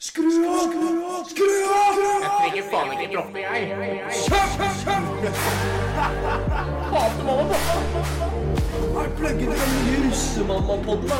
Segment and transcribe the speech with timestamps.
[0.00, 1.24] Skru av!
[1.26, 1.96] Skru av!
[1.98, 3.62] Jeg trenger faen ikke droppe, jeg.
[6.92, 7.58] Hater mamma
[9.02, 11.18] Er pluggen den nye russemamma-podden, da?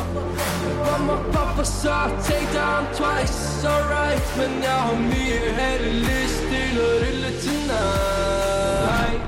[0.79, 6.89] Mamma, pappa sa take down twice, alright Men jeg har mye heller lyst til å
[7.03, 9.21] rulle tonight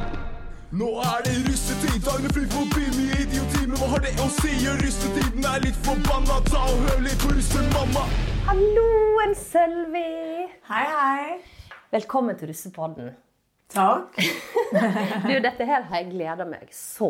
[0.71, 3.67] Nå er det russetid, dagene flyr forbi mye idioti.
[3.67, 4.55] Men hva har det å si?
[4.79, 6.39] Russetiden er litt forbanna.
[6.47, 8.07] Ta og hør litt på russemamma.
[8.47, 10.47] Halloen, Sølvi!
[10.69, 11.35] Hei, hei.
[11.93, 13.11] Velkommen til Russepodden.
[13.71, 14.17] Takk.
[15.27, 17.09] Du, dette her har jeg gleda meg så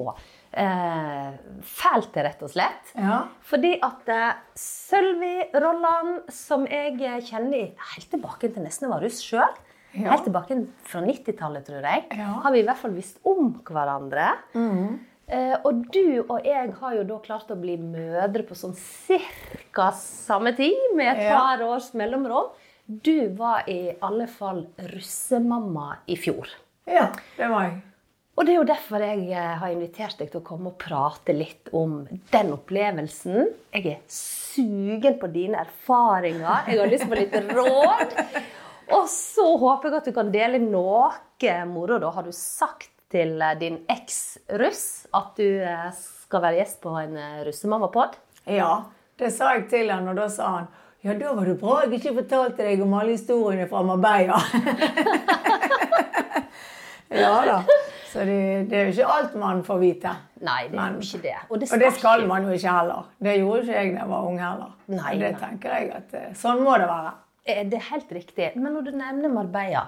[0.58, 1.28] eh,
[1.66, 2.90] fælt til, rett og slett.
[2.98, 3.20] Ja.
[3.46, 6.98] Fordi at eh, Sølvi Rolland, som jeg
[7.30, 9.60] kjenner helt tilbake til nesten jeg var russ sjøl,
[9.92, 10.08] Ja.
[10.14, 10.56] helt tilbake
[10.88, 12.30] fra 90-tallet, tror jeg, Ja.
[12.46, 14.30] har vi i hvert fall visst om hverandre.
[14.56, 14.92] Eh,
[15.64, 20.52] og du og jeg har jo da klart å bli mødre på sånn cirka samme
[20.58, 22.52] tid, med et par års mellomrom.
[22.86, 26.52] Du var i alle fall russemamma i fjor.
[26.90, 27.80] ja, det var jeg.
[28.40, 31.34] Og det er jo derfor jeg eh, har invitert deg til å komme og prate
[31.36, 32.00] litt om
[32.32, 33.52] den opplevelsen.
[33.76, 36.72] Jeg er sugen på dine erfaringer.
[36.72, 38.16] Jeg har lyst på litt råd.
[38.96, 41.12] Og så håper jeg at du kan dele noe
[41.70, 42.00] moro.
[42.00, 42.10] da.
[42.14, 47.18] Har du sagt til eh, din eks-russ at du eh, skal være gjest på en
[47.20, 48.18] eh, russemammapod?
[48.50, 48.74] Ja,
[49.20, 51.96] det sa jeg til han, og da sa han ja, da var det bra jeg
[51.98, 54.38] ikke fortalte deg om alle historiene fra Marbella.
[57.24, 57.56] ja da.
[58.12, 58.36] Så det,
[58.70, 60.12] det er jo ikke alt man får vite.
[60.46, 61.34] Nei, det er jo ikke det.
[61.48, 63.10] Og det Og det skal man jo ikke heller.
[63.18, 64.78] Det gjorde ikke jeg da jeg var ung heller.
[64.94, 67.16] Nei, det tenker jeg at sånn må det være.
[67.72, 68.52] Det er helt riktig.
[68.54, 69.88] Men når du nevner Marbella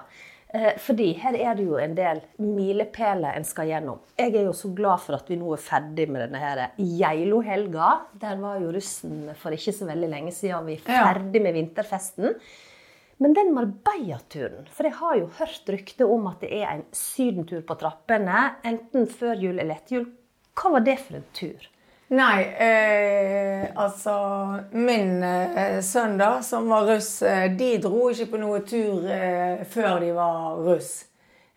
[0.78, 4.02] fordi her er det jo en del milepæler en skal gjennom.
[4.20, 7.88] Jeg er jo så glad for at vi nå er ferdig med denne her Geilo-helga.
[8.22, 12.38] Der var jo russen for ikke så veldig lenge siden, vi er ferdig med vinterfesten.
[13.22, 17.62] Men den Marbella-turen For jeg har jo hørt rykte om at det er en sydentur
[17.66, 20.08] på trappene, enten før jul eller etter jul.
[20.54, 21.70] Hva var det for en tur?
[22.08, 24.14] Nei, eh, altså
[24.72, 29.64] Min eh, sønn, da, som var russ, eh, de dro ikke på noe tur eh,
[29.68, 30.92] før de var russ.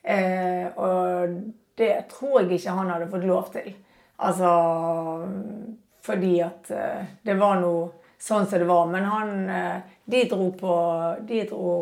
[0.03, 1.35] Eh, og
[1.77, 3.73] det tror jeg ikke han hadde fått lov til.
[4.23, 4.53] Altså
[6.07, 8.87] fordi at eh, det var noe sånn som det var.
[8.89, 9.33] Men han
[10.07, 10.75] De dro på
[11.27, 11.73] De dro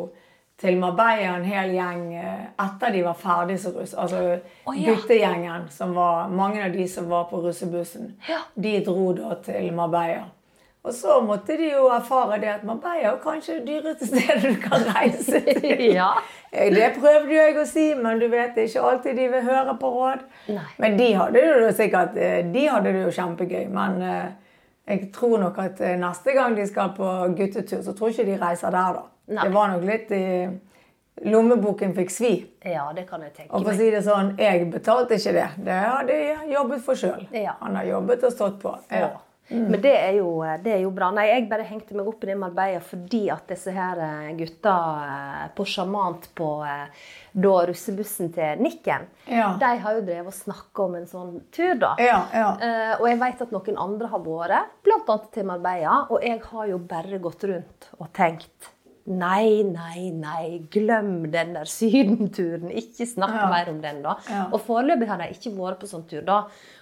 [0.61, 3.93] til Marbella en hel gjeng eh, etter de var ferdig som russ.
[3.99, 4.21] Altså
[4.63, 4.93] oh, ja.
[4.93, 8.13] guttegjengen, som var mange av de som var på russebussen.
[8.29, 8.39] Ja.
[8.55, 10.29] De dro da til Marbella.
[10.85, 14.61] Og så måtte de jo erfare det at Marbella er kanskje det dyreste stedet du
[14.63, 15.83] kan reise til.
[15.97, 16.13] Ja.
[16.51, 19.25] Eh, Det prøvde jo jeg å si, men du vet det er ikke alltid de
[19.33, 20.23] vil høre på råd.
[20.55, 20.69] Nei.
[20.79, 23.65] Men de hadde det jo sikkert eh, De hadde det jo kjempegøy.
[23.75, 23.99] Men
[24.87, 28.39] jeg tror nok at neste gang de skal på guttetur, så tror jeg ikke de
[28.45, 29.05] reiser der, da.
[29.27, 29.43] Nei.
[29.47, 30.23] Det var nok litt i
[31.31, 32.31] Lommeboken fikk svi.
[32.67, 35.45] Ja, det kan jeg tenke Og for å si det sånn, jeg betalte ikke det.
[35.63, 37.23] Det hadde jeg jobbet for sjøl.
[37.31, 37.53] Ja.
[37.61, 38.73] Han har jobbet og stått på.
[38.91, 39.13] Ja.
[39.47, 41.11] Men det er, jo, det er jo bra.
[41.13, 44.31] Nei, jeg bare hengte meg opp i det med arbeidet fordi at disse her eh,
[44.39, 44.73] gutta
[45.05, 47.05] eh, på Sjarmant på eh,
[47.45, 49.51] da russebussen til Nikken, Ja.
[49.61, 51.93] de har jo drevet og snakka om en sånn tur, da.
[52.01, 52.49] Ja, ja.
[52.57, 55.17] Eh, og jeg vet at noen andre har vært, bl.a.
[55.37, 55.99] til Marbella.
[56.09, 58.71] Og jeg har jo bare gått rundt og tenkt
[59.05, 62.71] Nei, nei, nei, glem den der sydenturen.
[62.73, 63.49] Ikke snakk Ja.
[63.51, 64.15] mer om den, da.
[64.29, 64.45] Ja.
[64.51, 66.39] Og foreløpig har de ikke vært på sånn tur, da.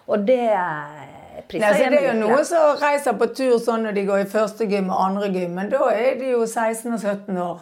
[0.07, 3.57] Og det eh, priser altså, jeg det er jo meg noen som reiser på tur
[3.59, 6.45] sånn når de går i første gym og andre gym, men da er de jo
[6.45, 7.61] 16 og 17 år.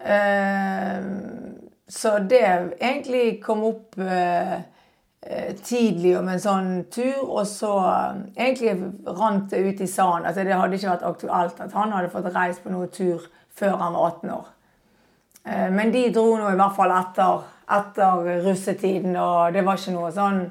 [0.00, 1.00] Eh,
[1.88, 2.44] så det
[2.80, 4.54] egentlig kom opp eh,
[5.26, 7.72] eh, tidlig om en sånn tur, og så
[8.36, 8.76] egentlig
[9.08, 10.28] rant det ut i sanden.
[10.30, 13.26] Altså, det hadde ikke vært aktuelt at han hadde fått reist på noe tur
[13.60, 14.48] før han var 18 år.
[15.44, 17.44] Eh, Men de dro nå i hvert fall etter,
[17.78, 20.42] etter russetiden, og det var ikke noe sånn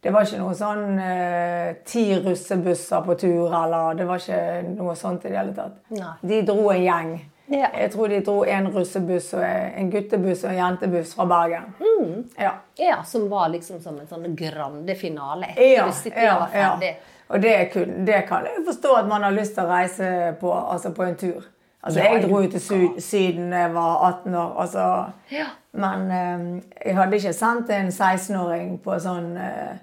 [0.00, 4.94] det var ikke noe sånn eh, ti russebusser på tur, eller det var ikke noe
[4.96, 5.74] sånt i det hele tatt.
[5.92, 6.14] Nei.
[6.30, 7.10] De dro en gjeng.
[7.52, 7.68] Ja.
[7.74, 11.68] Jeg tror de dro en russebuss, og en guttebuss og en jentebuss fra Bergen.
[11.82, 12.14] Mm.
[12.38, 12.54] Ja.
[12.80, 16.94] Ja, som var liksom som en sånn grande finale etter Ja, russetida ja.
[17.30, 20.06] Og det, kun, det kan jeg forstå at man har lyst til å reise
[20.40, 21.44] på, altså på en tur.
[21.82, 22.60] Altså, jeg dro jo til.
[22.60, 24.60] Syd, Syden da jeg var 18 år.
[24.60, 24.86] Altså,
[25.32, 25.46] Ja.
[25.72, 29.76] Men eh, jeg hadde ikke sendt en 16-åring på sånn eh,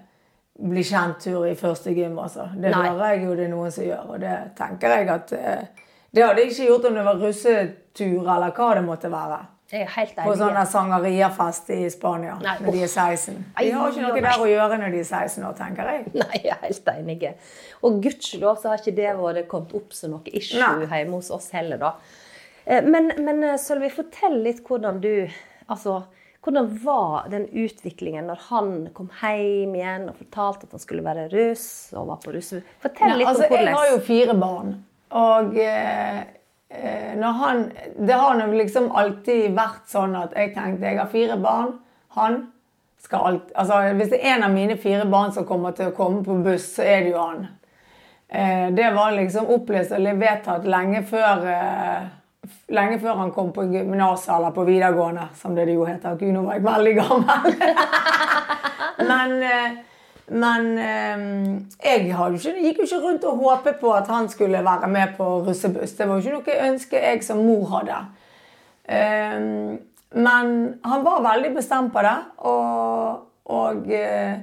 [0.58, 2.18] bli kjent-tur i første gym.
[2.18, 2.48] Altså.
[2.54, 2.88] Det Nei.
[2.88, 6.24] hører jeg jo det er noen som gjør, og det tenker jeg at eh, Det
[6.24, 9.40] hadde jeg ikke gjort om det var russetur eller hva det måtte være.
[9.68, 13.34] Jeg er helt På sånne sangeriafest i Spania Nei, når de er 16.
[13.52, 16.06] Ai, De har ikke noe der å gjøre når de er 16 år, tenker jeg.
[16.22, 17.32] Nei, jeg er helt enig.
[17.84, 20.88] Og gudskjelov så har ikke det vært kommet opp som noe issue Nei.
[20.88, 21.90] hjemme hos oss heller, da.
[22.64, 25.12] Eh, Men, men eh, Sølvi, fortell litt hvordan du
[25.68, 25.98] Altså,
[26.40, 31.26] hvordan var den utviklingen når han kom hjem igjen og fortalte at han skulle være
[31.34, 32.62] russ og var på russe...
[32.80, 34.70] Fortell Nei, litt altså, om hvordan Jeg har jo fire barn.
[35.20, 36.22] Og eh,
[36.68, 41.78] han Det har liksom alltid vært sånn at jeg tenkte jeg har fire barn.
[42.16, 42.42] Han
[43.00, 45.96] skal alt Altså, hvis det er en av mine fire barn som kommer til å
[45.96, 47.46] komme på buss, så er det jo han.
[48.28, 52.06] Eh, det var liksom opplest og vedtatt lenge før eh,
[52.72, 56.14] Lenge før han kom på gymnaset eller på videregående, som det jo heter.
[56.16, 57.56] Gud, nå var jeg veldig gammel.
[59.10, 59.74] men eh,
[60.30, 61.22] men eh,
[61.84, 65.28] jeg ikke, gikk jo ikke rundt og håpet på at han skulle være med på
[65.46, 65.96] russebuss.
[65.96, 68.02] Det var jo ikke noe ønske jeg som mor hadde.
[68.88, 69.40] Eh,
[70.18, 70.52] men
[70.84, 72.16] han var veldig bestemt på det,
[72.48, 74.38] og, og eh,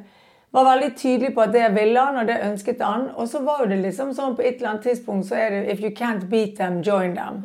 [0.56, 3.10] var veldig tydelig på at det ville han, og det ønsket han.
[3.16, 5.64] Og så var jo det liksom sånn på et eller annet tidspunkt så er det
[5.74, 7.42] If you can't beat them, join them.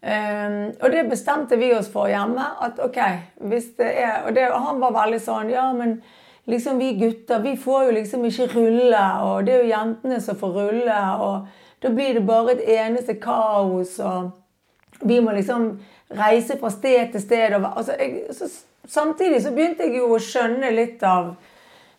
[0.00, 2.46] Um, og det bestemte vi oss for hjemme.
[2.64, 2.98] At ok,
[3.52, 5.98] hvis det er Og det, han var veldig sånn Ja, men
[6.50, 10.38] liksom vi gutter, vi får jo liksom ikke rulle, og det er jo jentene som
[10.38, 11.46] får rulle, og
[11.82, 14.30] da blir det bare et eneste kaos, og
[15.00, 15.70] vi må liksom
[16.18, 17.54] reise fra sted til sted.
[17.56, 18.50] Og, altså, jeg, så,
[18.84, 21.32] samtidig så begynte jeg jo å skjønne litt av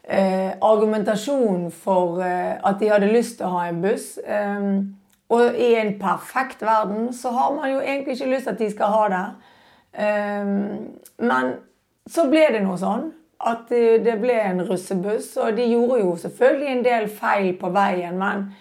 [0.04, 4.14] eh, argumentasjon for eh, at de hadde lyst til å ha en buss.
[4.26, 4.98] Um,
[5.32, 8.70] og i en perfekt verden så har man jo egentlig ikke lyst til at de
[8.74, 9.26] skal ha det.
[9.92, 10.54] Um,
[11.24, 11.54] men
[12.10, 13.10] så ble det noe sånn
[13.48, 17.72] at det, det ble en russebuss, og de gjorde jo selvfølgelig en del feil på
[17.74, 18.52] veien, men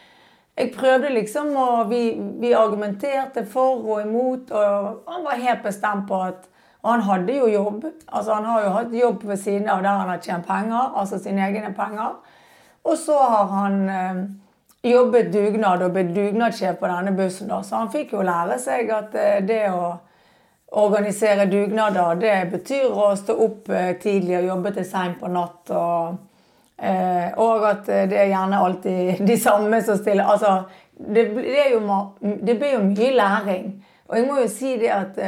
[0.60, 2.02] jeg prøvde liksom å Vi,
[2.40, 6.48] vi argumenterte for og imot, og han var helt bestemt på at
[6.82, 7.84] Og han hadde jo jobb.
[8.08, 11.18] Altså Han har jo hatt jobb ved siden av der han har tjent penger, altså
[11.18, 12.14] sine egne penger.
[12.84, 14.22] Og så har han eh,
[14.90, 17.60] jobbet dugnad og blitt dugnadssjef på denne bussen, da.
[17.62, 19.90] Så han fikk jo lære seg at eh, det å
[20.70, 25.72] organisere dugnader, det betyr å stå opp eh, tidlig og jobbe til seint på natt.
[25.74, 26.20] Og,
[26.78, 30.60] eh, og at eh, det er gjerne alltid de samme som stiller Altså,
[30.94, 31.80] det, det, jo,
[32.20, 33.72] det blir jo mye læring.
[34.10, 35.18] Og jeg må jo si det at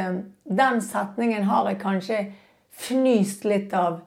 [0.43, 2.17] den setningen har jeg kanskje
[2.83, 4.01] fnyst litt av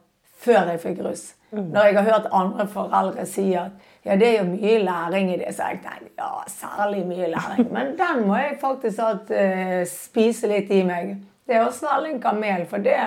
[0.47, 1.27] før jeg fikk russ.
[1.57, 3.77] Når jeg har hørt andre foreldre si at
[4.07, 7.71] ja, det er jo mye læring i det, så jeg tenkte ja, særlig mye læring.
[7.75, 11.17] Men den må jeg faktisk at, uh, spise litt i meg.
[11.47, 12.99] Det å svelge en kamel, for det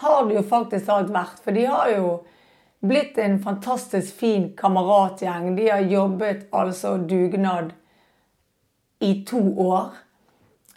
[0.00, 1.42] har det jo faktisk alt vært.
[1.44, 2.08] For de har jo
[2.84, 5.54] blitt en fantastisk fin kameratgjeng.
[5.56, 7.72] De har jobbet altså dugnad
[9.04, 9.94] i to år.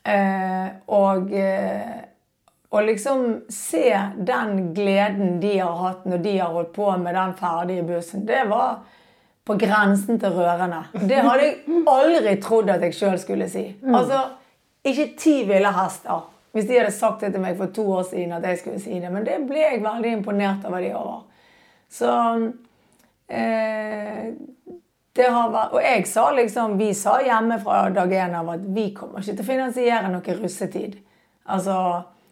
[0.08, 2.07] Eh, og, eh,
[2.70, 7.36] og liksom se den gleden de har hatt når de har holdt på med den
[7.40, 8.82] ferdige bussen, det var
[9.48, 10.82] på grensen til rørende.
[10.92, 13.70] Det hadde jeg aldri trodd at jeg sjøl skulle si.
[13.88, 14.26] Altså,
[14.84, 16.26] ikke ti ville hester.
[16.52, 19.00] Hvis de hadde sagt det til meg for to år siden at jeg skulle si
[19.00, 19.12] det.
[19.14, 21.24] Men det ble jeg veldig imponert over de over.
[21.88, 22.12] Så
[23.32, 24.34] eh,
[25.18, 28.68] det har vært, Og jeg sa liksom, vi sa hjemme fra dag én av at
[28.76, 31.00] vi kommer ikke til å finansiere noe russetid.
[31.48, 31.78] Altså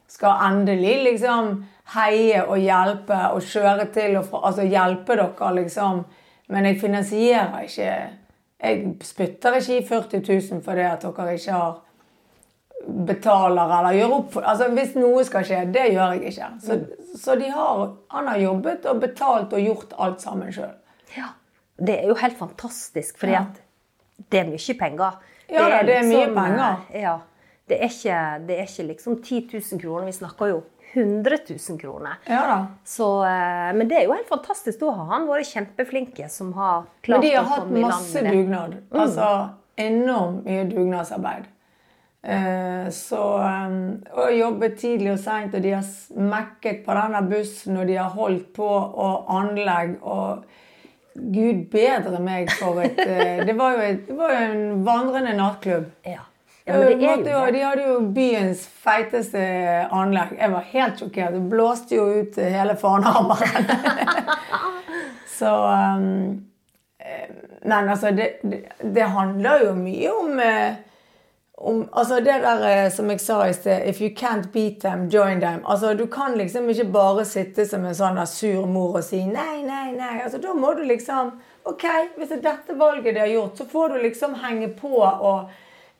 [0.07, 1.65] skal endelig liksom
[1.95, 6.05] heie og hjelpe og kjøre til og fra Altså hjelpe dere, liksom.
[6.49, 7.89] Men jeg finansierer ikke
[8.63, 10.21] Jeg spytter ikke i 40
[10.51, 11.81] 000 for det at dere ikke har
[13.07, 16.49] betaler eller gjør opp for Altså hvis noe skal skje, det gjør jeg ikke.
[16.61, 16.77] Så,
[17.17, 20.73] så de har, han har jobbet og betalt og gjort alt sammen sjøl.
[21.17, 21.31] Ja.
[21.75, 23.41] Det er jo helt fantastisk, fordi Ja.
[23.47, 23.61] at
[24.31, 25.17] det er mye penger.
[25.51, 26.75] Ja da, det er mye liksom, penger.
[26.93, 27.15] eh, Ja.
[27.67, 31.79] Det er, ikke, det er ikke liksom 10 000 kroner, vi snakker jo 100 000
[31.81, 32.19] kroner.
[32.29, 32.67] Ja.
[32.85, 34.79] Så, eh, men det er jo helt fantastisk.
[34.79, 37.81] Da har han vært kjempeflinke som har klart å komme i land med det.
[37.81, 38.77] Men de har hatt masse dugnad.
[38.93, 39.29] Altså
[39.75, 41.49] enormt mye dugnadsarbeid.
[42.25, 43.21] Eh, Så
[44.13, 48.09] Og jobbet tidlig og seint, og de har smekket på denne bussen, og de har
[48.15, 50.45] holdt på og anlegg og
[51.15, 55.35] Gud bedre meg for et eh, Det var jo, et, det var jo en vandrende
[55.37, 55.85] nattklubb.
[56.05, 56.25] Ja.
[56.65, 57.51] Ja, men det er jo det.
[57.53, 59.41] De hadde jo byens feiteste
[59.93, 60.33] anlegg.
[60.39, 61.35] Jeg var helt sjokkert.
[61.37, 63.69] Det blåste jo ut hele Farnhammeren.
[65.39, 66.45] Så um,
[66.99, 67.29] eh,
[67.61, 70.73] Men altså, det, det, det handler jo mye om, eh,
[71.57, 75.09] om Altså det der eh, som jeg sa i sted If you can't beat them,
[75.09, 75.61] join them.
[75.65, 79.61] Altså Du kan liksom ikke bare sitte som en sånn sur mor og si nei,
[79.67, 80.21] nei, nei.
[80.23, 81.85] Altså Da må du liksom OK,
[82.17, 85.49] hvis det er dette valget de har gjort, så får du liksom henge på og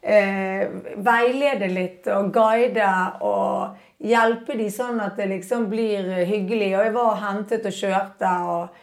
[0.06, 0.70] eh,
[1.02, 2.90] veilede litt og guide
[3.26, 6.74] og hjelpe de sånn at det liksom blir hyggelig.
[6.78, 8.82] Og jeg var og hentet og kjørte og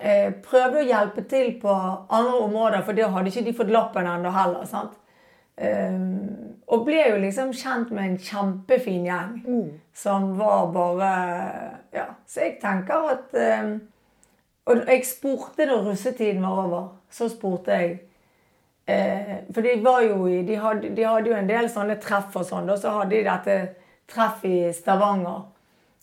[0.00, 4.10] eh, prøvde å hjelpe til på andre områder, for da hadde ikke de fått lappen
[4.10, 4.66] ennå heller.
[4.66, 4.96] sant?
[5.60, 9.32] Um, Og ble jo liksom kjent med en kjempefin gjeng.
[9.92, 11.10] Som var bare
[11.92, 12.06] Ja.
[12.26, 13.80] Så jeg tenker at um,
[14.66, 17.98] Og jeg spurte da russetiden var over, så spurte jeg
[18.90, 22.36] eh, For de var jo i de hadde, de hadde jo en del sånne treff
[22.36, 23.58] og sånn, og så hadde de dette
[24.10, 25.42] treff i Stavanger.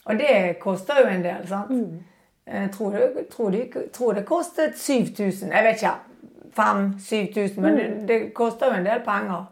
[0.07, 1.73] Og det koster jo en del, sant?
[2.47, 5.51] Jeg tror det, tror, de, tror det kostet 7000.
[5.51, 5.95] Jeg vet ikke.
[6.57, 7.61] 5000-7000.
[7.61, 9.45] Men det, det koster jo en del penger.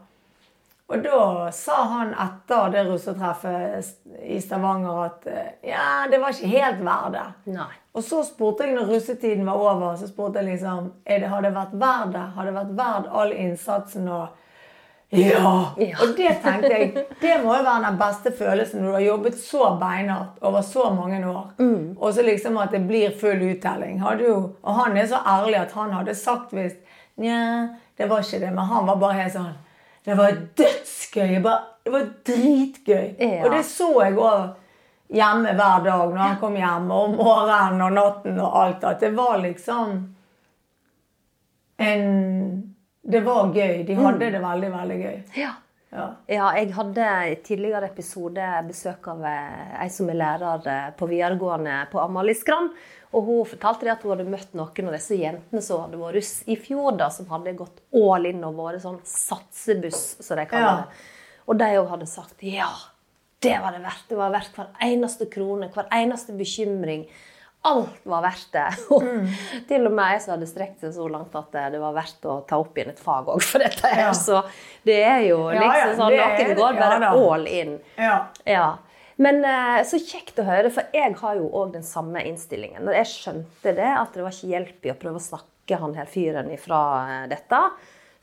[0.86, 6.52] Og da sa han etter det russetreffet i Stavanger at eh, ja, det var ikke
[6.52, 7.26] helt verdt det.
[7.96, 11.54] Og så spurte jeg når russetiden var over, så spurte jeg liksom det, Har det
[11.54, 12.24] vært verdt det?
[12.36, 14.26] Har det vært verdt all innsatsen og
[15.14, 15.74] ja.
[15.78, 15.92] Ja.
[16.02, 19.38] Og det tenkte jeg Det må jo være den beste følelsen når du har jobbet
[19.38, 21.52] så beinhardt over så mange år.
[21.96, 24.00] Og så liksom at det blir full uttelling.
[24.02, 26.74] Hadde jo, og han er så ærlig at han hadde sagt hvis
[27.16, 28.50] Nja, det var ikke det.
[28.50, 29.54] Men han var bare helt sånn
[30.04, 31.38] Det var dødsgøy.
[31.42, 33.06] Bare, det var dritgøy.
[33.18, 33.44] Ja.
[33.46, 34.50] Og det så jeg òg
[35.12, 38.84] hjemme hver dag når han kom hjem, og om morgenen og natten og alt.
[38.84, 40.14] At det var liksom
[41.76, 43.84] en Det var gøy.
[43.86, 45.18] De hadde det veldig, veldig gøy.
[45.38, 45.52] Ja.
[45.94, 46.06] Ja.
[46.26, 51.06] Ja, jeg hadde i tidligere episode besøk av eh, ei som er lærer eh, på
[51.08, 52.72] videregående på Amaliskrand.
[53.14, 56.18] Og hun fortalte det at hun hadde møtt noen av disse jentene som hadde vært
[56.18, 60.48] russ i fjor, da, som hadde gått all in og vært sånn satsebuss, som de
[60.50, 60.76] kaller Ja.
[60.82, 61.06] det.
[61.46, 62.66] Og de òg hadde sagt ja,
[63.44, 64.04] det var det verdt.
[64.08, 67.04] Det var verdt hver eneste krone, hver eneste bekymring.
[67.66, 68.66] Alt var verdt det.
[68.94, 69.04] Og
[69.68, 72.40] til og med jeg som hadde strekt seg så langt at det var verdt å
[72.48, 74.08] ta opp igjen et fag òg for dette her.
[74.08, 74.14] Ja.
[74.16, 74.40] Så
[74.86, 77.78] det er jo liksom ja, sånn er Noen går bare all in.
[78.00, 78.18] Ja.
[78.48, 78.68] Ja.
[79.16, 82.84] Men eh, så kjekt å høre, for jeg har jo òg den samme innstillingen.
[82.84, 85.96] Når jeg skjønte det, at det var ikke hjelp i å prøve å snakke han
[85.96, 86.80] her fyren ifra
[87.14, 87.62] eh, dette,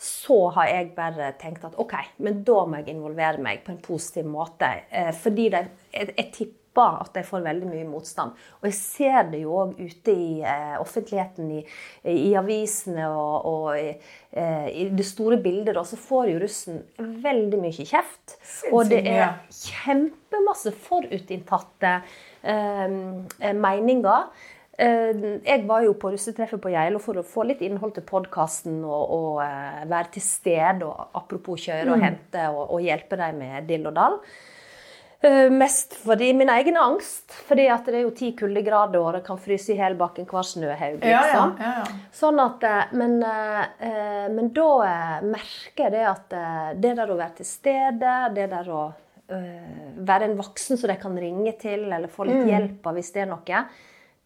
[0.03, 1.95] så har jeg bare tenkt at OK,
[2.25, 4.67] men da må jeg involvere meg på en positiv måte.
[4.91, 8.33] Eh, fordi det, jeg, jeg tipper at jeg får veldig mye motstand.
[8.59, 11.61] Og jeg ser det jo òg ute i eh, offentligheten, i,
[12.09, 13.93] i avisene og, og i,
[14.35, 16.81] eh, i det store bildet, da, så får jo russen
[17.23, 18.35] veldig mye kjeft.
[18.73, 21.93] Og det er kjempemasse forutinntatte
[22.41, 22.99] eh,
[23.53, 24.27] meninger.
[24.77, 25.11] Eh,
[25.45, 29.03] jeg var jo på russetreffet på Geilo for å få litt innhold til podkasten og,
[29.13, 30.87] og eh, være til stede.
[30.87, 34.17] Og apropos kjøre og hente og, og hjelpe dem med dill og dall.
[35.23, 37.29] Eh, mest fordi min egen angst.
[37.51, 40.49] Fordi at det er jo ti kuldegrader, og det kan fryse i hjel bakken hver
[40.49, 41.05] snøhaug.
[41.05, 41.55] Ja, ja, Liksom.
[41.61, 42.09] ja, ja.
[42.23, 43.15] Sånn at, men,
[44.33, 44.67] men da
[45.29, 46.37] merker jeg det at
[46.81, 48.83] det der å være til stede, det der å
[49.33, 53.23] være en voksen som de kan ringe til, eller få litt hjelp av hvis det
[53.23, 53.61] er noe,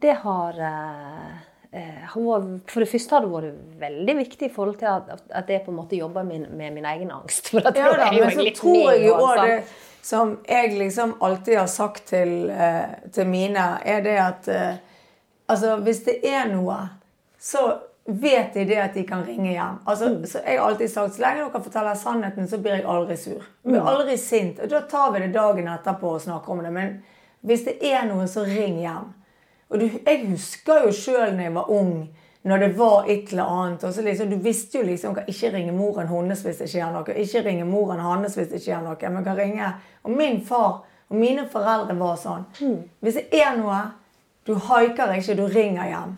[0.01, 1.32] det har eh,
[1.72, 5.63] eh, For det første har det vært veldig viktig i forhold til at, at jeg
[5.66, 7.50] på en måte jobber med, med min egen angst.
[7.54, 9.60] For at Ja da men så tror jeg jo òg det
[10.08, 14.48] som jeg liksom alltid har sagt til, eh, til mine, er det at
[15.51, 16.77] altså hvis det er noe,
[17.39, 17.66] så
[18.08, 19.82] vet de det at de kan ringe hjem.
[19.86, 23.18] Altså, så jeg har alltid sagt så lenge dere forteller sannheten, så blir jeg aldri
[23.20, 23.44] sur.
[23.63, 24.62] Jeg blir aldri sint.
[24.63, 26.72] Og da tar vi det dagen etterpå og snakker om det.
[26.74, 26.94] Men
[27.48, 29.12] hvis det er noe, så ring hjem.
[29.70, 31.94] Og du, jeg husker jo sjøl når jeg var ung,
[32.48, 33.84] når det var et eller annet.
[33.84, 36.94] og så liksom, Du visste jo liksom kan ikke ringe moren hennes hvis det skjer
[36.94, 37.16] noe.
[37.24, 39.10] Ikke ringe moren hans hvis det skjer noe.
[39.12, 39.74] Men kan ringe.
[40.04, 42.46] Og min far og mine foreldre var sånn.
[43.00, 43.82] Hvis det er noe,
[44.48, 46.16] du haiker ikke, du ringer hjem.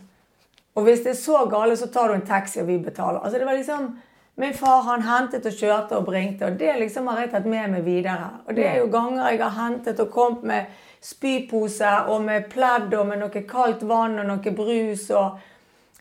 [0.77, 3.19] Og hvis det er så gale, så tar du en taxi, og vi betaler.
[3.19, 3.97] Altså det var liksom,
[4.39, 7.73] Min far han hentet og kjørte og bringte, og det liksom har jeg tatt med
[7.73, 8.29] meg videre.
[8.47, 12.93] Og det er jo ganger jeg har hentet og kommet med spypose og med pledd
[12.97, 15.09] og med noe kaldt vann og noe brus.
[15.11, 15.39] og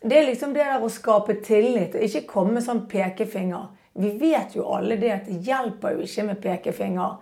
[0.02, 3.69] Det er liksom det der å skape tillit, og ikke komme med sånn pekefinger.
[3.99, 7.17] Vi vet jo alle det at det hjelper jo ikke med pekefinger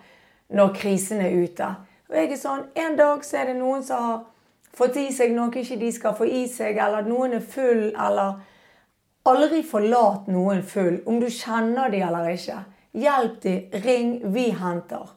[0.57, 1.69] når krisen er ute.
[2.09, 4.19] Og jeg er sånn, En dag så er det noen som har
[4.77, 8.37] fått i seg noe ikke de skal få i seg, eller noen er full, eller
[9.27, 12.61] Aldri forlat noen full, om du kjenner de eller ikke.
[12.95, 15.09] Hjelp de, ring, vi henter.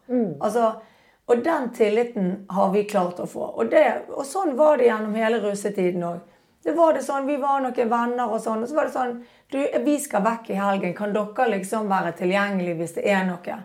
[0.42, 0.72] Altså,
[1.30, 3.52] og den tilliten har vi klart å få.
[3.54, 6.24] Og, det, og sånn var det gjennom hele russetiden òg.
[6.66, 8.64] Det var det sånn, Vi var noen venner og sånn.
[8.66, 9.14] Og så var det sånn
[9.54, 10.96] du, Vi skal vekk i helgen.
[10.98, 13.60] Kan dere liksom være tilgjengelige hvis det er noe?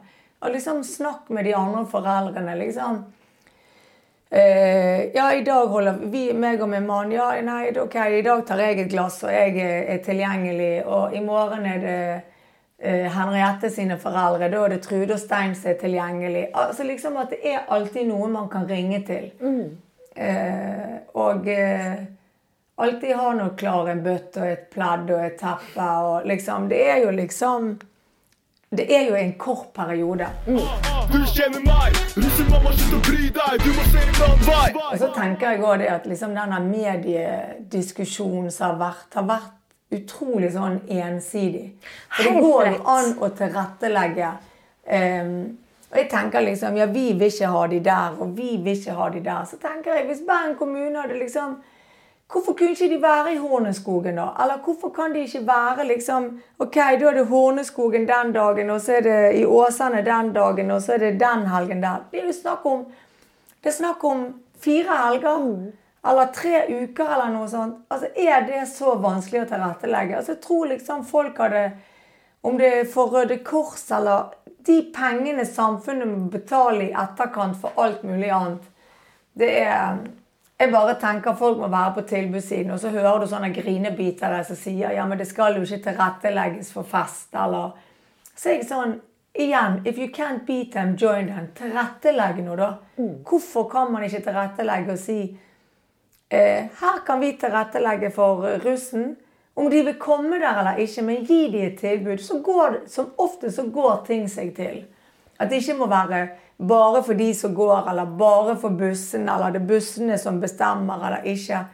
[0.45, 2.59] Og liksom Snakk med de andre foreldrene.
[2.61, 3.01] liksom.
[4.31, 8.47] Eh, ja, i dag holder vi, meg og min mann Ja, nei, ok, i dag
[8.47, 10.85] tar jeg et glass, og jeg er, er tilgjengelig.
[10.85, 12.01] Og i morgen er det
[12.85, 14.51] Henriette sine foreldre.
[14.53, 16.45] Da er det Trude og Stein som er tilgjengelig.
[16.53, 19.31] Altså liksom at det er alltid noen man kan ringe til.
[20.15, 22.05] Eh, og eh,
[22.77, 25.89] alltid ha noe klar, en bøtte og et pledd og et teppe.
[26.11, 27.75] Og liksom, det er jo liksom
[28.75, 30.27] det er jo en kort periode.
[30.47, 34.71] Du kjenner meg, russemamma, slutt å bry deg, du må se en annen vei.
[34.81, 39.53] Og så tenker jeg også det at liksom denne mediediskusjonen som har vært, har vært
[39.97, 41.69] utrolig sånn ensidig.
[42.15, 44.33] For det går jo an å tilrettelegge.
[44.85, 45.37] Um,
[45.95, 48.97] og jeg tenker liksom Ja, vi vil ikke ha de der, og vi vil ikke
[48.99, 49.45] ha de der.
[49.49, 51.57] Så tenker jeg, hvis Bergen kommune hadde liksom
[52.33, 54.31] Hvorfor kunne ikke de være i Horneskogen, da?
[54.43, 58.81] Eller hvorfor kan de ikke være liksom Ok, da er det Horneskogen den dagen, og
[58.81, 62.07] så er det i Åsane den dagen, og så er det den helgen der.
[62.11, 62.87] Det er jo snakk om
[63.65, 64.25] det er snakk om
[64.61, 65.45] fire helger.
[66.07, 67.85] Eller tre uker, eller noe sånt.
[67.89, 70.17] Altså, Er det så vanskelig å tilrettelegge?
[70.19, 71.71] Altså, jeg tror liksom folk hadde
[72.45, 74.35] Om det er for Røde Kors eller
[74.67, 78.69] De pengene samfunnet må betale i etterkant for alt mulig annet,
[79.35, 79.97] det er
[80.61, 84.45] Jeg bare tenker folk må være på tilbudssiden, og så hører du sånne grinebiter der
[84.47, 87.73] som sier ja, men det skal jo ikke tilrettelegges for fest, eller
[88.37, 89.01] Så er jeg sånn
[89.35, 91.49] Igjen, if you can't beat them, join them.
[91.59, 92.77] Tilrettelegg nå, da.
[93.27, 95.17] Hvorfor kan man ikke tilrettelegge og si
[96.81, 99.17] her kan vi tilrettelegge for eh, russen.
[99.55, 102.19] Om de vil komme der eller ikke, men gi de et tilbud.
[102.21, 104.81] Så går, som ofte så går ting seg til.
[105.39, 106.25] At det ikke må være
[106.57, 111.07] bare for de som går, eller bare for bussen, eller det er bussene som bestemmer
[111.07, 111.65] eller ikke.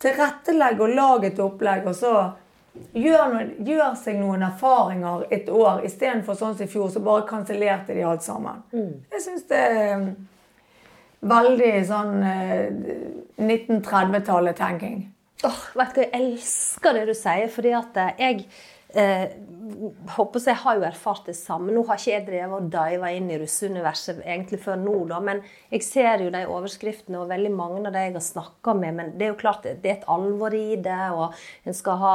[0.00, 2.12] Tilrettelegg og lag et opplegg, og så
[2.92, 7.96] gjør, gjør seg noen erfaringer et år, istedenfor sånn som i fjor, så bare kansellerte
[7.96, 8.62] de alt sammen.
[9.12, 9.64] Jeg syns det
[11.20, 12.66] veldig sånn eh,
[13.38, 14.98] 1930-tallet-tenking.
[15.46, 18.44] Åh, vet du, Jeg elsker det du sier, fordi at eh, jeg
[18.94, 19.30] eh,
[20.16, 21.72] håper jeg har jo erfart det samme.
[21.74, 25.42] Nå har ikke jeg drevet og diva inn i russeuniverset egentlig før nå, da, men
[25.70, 28.98] jeg ser jo de overskriftene og veldig mange av de jeg har snakka med.
[28.98, 31.36] Men det er jo klart det er et alvor i det, og
[31.68, 32.14] en skal ha,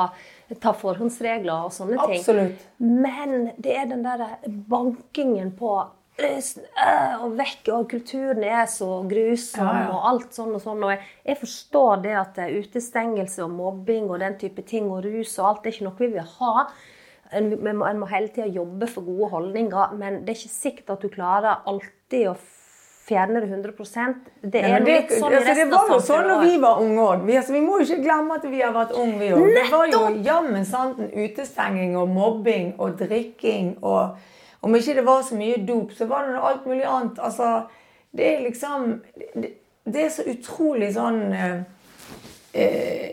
[0.59, 2.21] ta forhåndsregler og sånne ting.
[2.23, 2.69] Absolutt.
[2.83, 4.25] Men det er den der
[4.71, 6.02] bankingen på «Russen, øh,
[7.23, 9.91] og vekk, og kulturen er så grusom, Ja, ja.
[9.95, 10.83] og alt sånn og sånn.
[10.85, 15.37] Og jeg, jeg forstår det at utestengelse og mobbing og den type ting, og rus
[15.39, 16.67] og alt, det er ikke noe vi vil ha.
[17.33, 20.53] En, vi må, en må hele tida jobbe for gode holdninger, men det er ikke
[20.53, 22.35] sikkert at du klarer alltid å
[23.03, 23.73] fjerne det 100
[24.41, 26.83] Det er Ja, det, litt sånn i altså, det var jo sånn når vi var
[26.83, 27.25] unge òg.
[27.27, 29.47] Vi, altså, vi må jo ikke glemme at vi har vært unge, vi òg.
[29.57, 34.29] Det var jo jammen sant en utestenging og mobbing og drikking og
[34.63, 37.19] Om ikke det var så mye dop, så var det alt mulig annet.
[37.19, 37.65] Altså,
[38.11, 39.01] det er liksom
[39.35, 39.49] Det,
[39.85, 41.57] det er så utrolig sånn eh,
[42.53, 43.09] eh,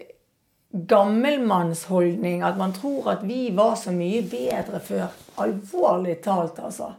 [0.70, 5.08] gammelmannsholdning at man tror at vi var så mye bedre før.
[5.42, 6.92] Alvorlig talt, altså.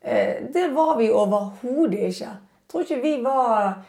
[0.00, 2.34] Eh, Det var vi overhodet ikke.
[2.66, 3.82] Jeg tror ikke vi var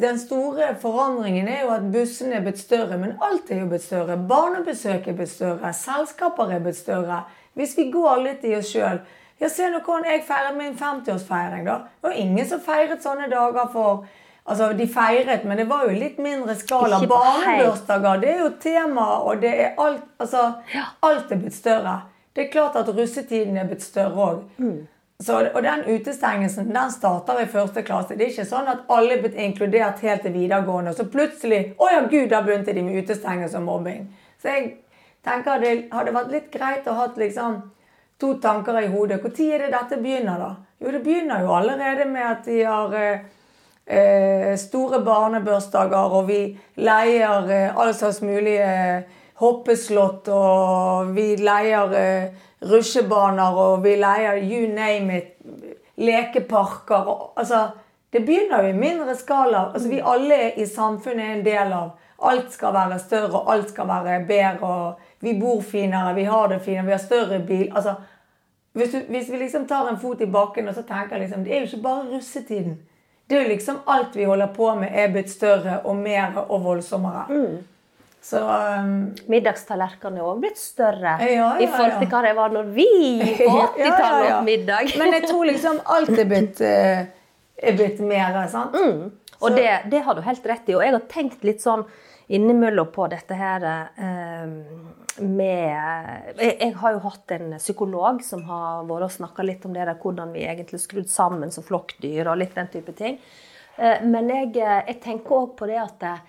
[0.00, 3.82] Den store forandringen er jo at bussene er blitt større, men alt er jo blitt
[3.84, 4.16] større.
[4.28, 7.22] Barnebesøk er blitt større, selskaper er blitt større.
[7.54, 8.98] Hvis vi går litt i oss sjøl
[9.38, 11.64] ja, Se nå hvordan jeg feiret min 50-årsfeiring.
[11.66, 11.78] da.
[12.00, 14.06] Det var ingen som feiret sånne dager for
[14.46, 16.98] Altså, De feiret, men det var jo litt mindre skala.
[17.08, 20.42] Barnebursdager, det er jo tema, og det er alt Altså,
[21.02, 22.02] alt er blitt større.
[22.36, 24.42] Det er klart at russetiden er blitt større òg.
[25.22, 28.16] Så, og den utestengelsen den starter i første klasse.
[28.18, 31.60] Det er ikke sånn at alle er blitt inkludert helt til videregående, og så plutselig
[31.78, 34.08] Å ja, gud, da begynte de med utestengelse og mobbing.
[34.42, 34.72] Så jeg
[35.24, 37.62] tenker det hadde vært litt greit å ha liksom
[38.20, 39.22] to tanker i hodet.
[39.22, 40.50] Når er det dette begynner, da?
[40.80, 43.20] Jo, det begynner jo allerede med at de har eh,
[43.86, 46.40] eh, store barnebursdager, og vi
[46.76, 54.42] leier eh, all slags mulige eh, hoppeslott, og vi leier eh, rusjebaner, og vi leier
[54.42, 55.32] you name it,
[55.96, 57.10] lekeparker.
[57.10, 57.66] Og, altså,
[58.12, 59.70] det begynner jo i mindre skala.
[59.72, 61.90] Altså, vi alle i samfunnet er en del av.
[62.24, 64.68] Alt skal være større, og alt skal være bedre.
[64.68, 67.70] og Vi bor finere, vi har det finere, vi har større bil.
[67.74, 67.96] altså
[68.74, 71.52] hvis, du, hvis vi liksom tar en fot i bakken og så tenker liksom, det
[71.54, 72.80] er jo ikke bare russetiden.
[73.30, 76.64] Det er jo liksom alt vi holder på med, er blitt større og mer og
[76.64, 77.38] voldsommere.
[78.24, 82.10] Så um, Middagstallerkenene er òg blitt større Ja, ja, i forhold til ja.
[82.10, 82.86] hva det var når vi
[83.38, 84.94] på 80-tallet åt middag.
[84.98, 87.04] Men jeg tror liksom alt er blitt, eh,
[87.68, 88.74] er blitt mer, sant?
[89.44, 90.76] Og det, det har du helt rett i.
[90.78, 91.84] Og jeg har tenkt litt sånn
[92.32, 94.48] innimellom på dette her eh,
[95.22, 99.84] med jeg, har jo hatt en psykolog som har vært og snakka litt om det
[99.86, 103.20] der, hvordan vi egentlig er skrudd sammen som flokkdyr og litt den type ting.
[103.76, 106.24] Eh, men jeg, eh, jeg tenker òg på det at eh,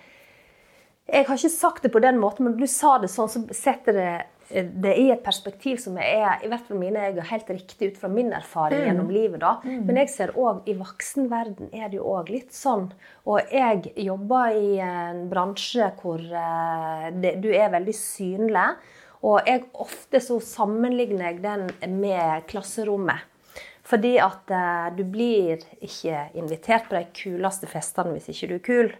[1.05, 3.93] Jeg har ikke sagt det på den måten, men du sa det sånn, så setter
[3.93, 4.13] det
[4.49, 8.09] det er et perspektiv som er i hvert fall mine øyne helt riktig ut fra
[8.13, 9.39] min erfaring gjennom livet.
[9.41, 9.55] da.
[9.65, 12.91] Men jeg ser òg i voksenverden er det jo òg litt sånn.
[13.25, 18.67] Og jeg jobber i en bransje hvor eh, det, du er veldig synlig.
[19.25, 21.65] Og jeg ofte så sammenligner jeg den
[21.97, 23.25] med klasserommet.
[23.85, 28.65] Fordi at eh, du blir ikke invitert på de kuleste festene hvis ikke du er
[28.69, 28.95] kul.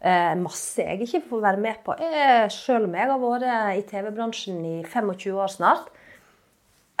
[0.00, 1.96] Eh, masse jeg ikke får være med på.
[2.02, 5.90] Jeg, selv om jeg har vært i TV-bransjen i 25 år snart,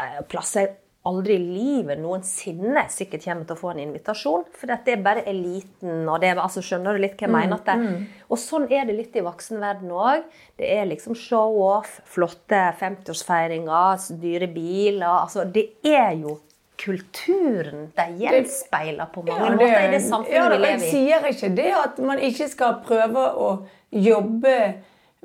[0.00, 4.46] eh, plasser jeg aldri i livet noensinne sikkert kommer til å få en invitasjon.
[4.56, 6.08] For det er bare eliten.
[6.08, 7.60] og det er, altså Skjønner du litt hva jeg mener?
[7.60, 10.24] At det, og sånn er det litt i voksenverdenen òg.
[10.58, 15.06] Det er liksom show-off, flotte 50-årsfeiringer, dyre biler.
[15.06, 16.40] altså Det er jo
[16.80, 20.74] kulturen de gjenspeiler på mange Ja, måter i det samfunnet ja, vi lever i.
[20.74, 23.48] Jeg sier ikke det at man ikke skal prøve å
[23.90, 24.56] jobbe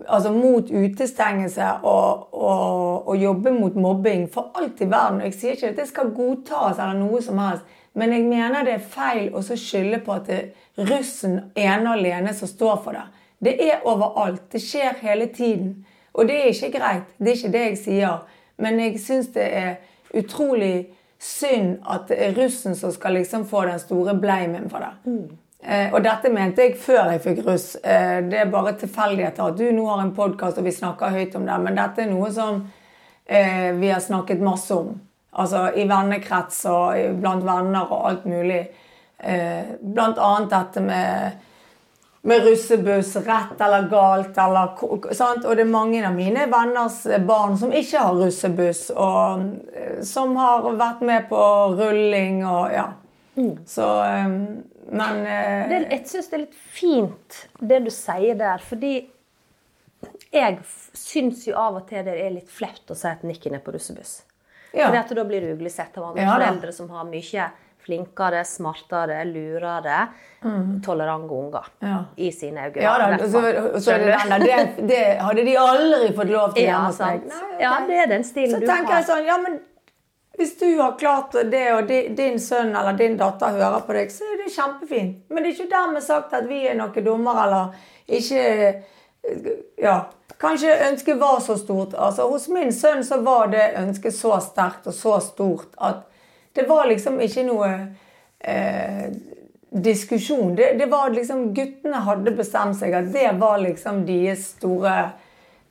[0.07, 5.21] altså mot utestengelse og, og, og jobbe mot mobbing for alt i verden.
[5.27, 8.77] Jeg sier ikke at det skal godtas eller noe som helst, men jeg mener det
[8.77, 12.95] er feil å skylde på at det er russen ene og alene som står for
[12.95, 13.05] det.
[13.41, 14.45] Det er overalt.
[14.53, 15.85] Det skjer hele tiden.
[16.13, 17.13] Og det er ikke greit.
[17.17, 18.19] Det er ikke det jeg sier.
[18.61, 19.71] Men jeg syns det er
[20.17, 25.15] utrolig synd at det er russen som skal liksom få den store bleimen for det.
[25.61, 27.75] Eh, og dette mente jeg før jeg fikk russ.
[27.83, 31.37] Eh, det er bare tilfeldigheter at du nå har en podkast og vi snakker høyt
[31.37, 32.63] om det, men dette er noe som
[33.25, 34.95] eh, vi har snakket masse om.
[35.31, 38.63] Altså i vennekrets og blant venner og alt mulig.
[39.21, 41.37] Eh, blant annet dette med
[42.21, 44.37] med russebuss, rett eller galt.
[44.37, 45.45] Eller, sant?
[45.45, 50.35] Og det er mange av mine venners barn som ikke har russebuss, og eh, som
[50.37, 51.45] har vært med på
[51.79, 52.91] rulling og ja.
[53.65, 54.27] Så eh,
[54.91, 58.95] Men eh, det, jeg syns det er litt fint det du sier der, fordi
[60.31, 60.59] jeg
[60.97, 63.73] syns jo av og til det er litt flaut å si at Nikken er på
[63.73, 64.21] russebuss.
[64.75, 64.87] Ja.
[64.95, 67.49] At da blir du uglesett av andre Ja foreldre som har mye
[67.85, 70.07] flinkere, smartere, lurere,
[70.85, 72.03] tolerante unger Ja.
[72.17, 72.81] i sine øyne.
[72.81, 73.41] ja da, så,
[73.81, 74.17] så det.
[74.45, 77.59] Det, det hadde de aldri fått lov til Ja, hjemme hos ok.
[77.59, 79.01] Ja, det er den stilen Så du tenker har.
[79.01, 79.59] jeg sånn, ja, men
[80.37, 84.23] hvis du har klart det, og din sønn eller din datter hører på deg, så
[84.25, 85.17] er det kjempefint.
[85.29, 87.75] Men det er ikke dermed sagt at vi er noen dommer, eller
[88.07, 88.83] ikke
[89.77, 89.99] Ja.
[90.41, 91.93] Kanskje ønsket var så stort.
[91.93, 96.07] Altså, Hos min sønn så var det ønsket så sterkt og så stort at
[96.55, 97.71] det var liksom ikke noe
[98.39, 99.11] eh,
[99.71, 100.55] diskusjon.
[100.55, 104.95] Det, det var liksom Guttene hadde bestemt seg at det var liksom deres store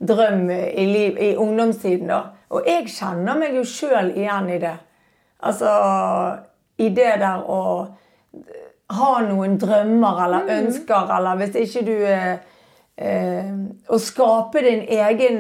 [0.01, 2.09] drøm i, liv, i ungdomstiden.
[2.09, 2.23] da.
[2.51, 4.77] Og jeg kjenner meg jo sjøl igjen i det.
[5.45, 5.69] Altså
[6.81, 7.61] i det der å
[8.91, 12.41] ha noen drømmer eller ønsker, eller hvis ikke du eh,
[12.97, 13.53] eh,
[13.87, 15.39] Å skape din egen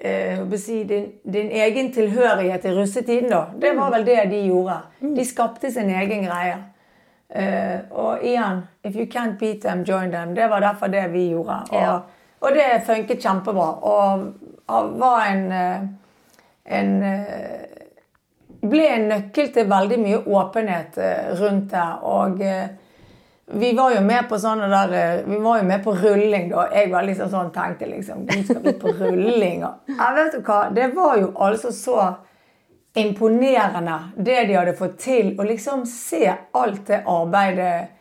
[0.00, 3.44] eh, si, din, din egen tilhørighet i russetiden, da.
[3.54, 4.78] Det var vel det de gjorde.
[5.00, 6.56] De skapte sin egen greie.
[7.28, 10.34] Eh, og igjen If you can't beat them, join them.
[10.34, 11.60] Det var derfor det vi gjorde.
[11.70, 12.00] Og,
[12.40, 13.68] og det funket kjempebra.
[13.82, 14.32] Og,
[15.00, 15.80] var en, eh,
[16.78, 16.90] en
[18.60, 20.98] ble en nøkkel til veldig mye åpenhet
[21.40, 21.88] rundt det.
[22.02, 22.42] Og
[23.52, 26.66] vi var jo med på sånne der eh, Vi var jo med på rulling, da.
[26.74, 29.64] Jeg var liksom sånn tenkte liksom Nå skal vi på rulling?
[29.64, 30.60] Ja, vet du hva?
[30.74, 32.00] Det var jo altså så
[32.98, 35.34] imponerende, det de hadde fått til.
[35.38, 36.24] Å liksom se
[36.58, 37.96] alt det arbeidet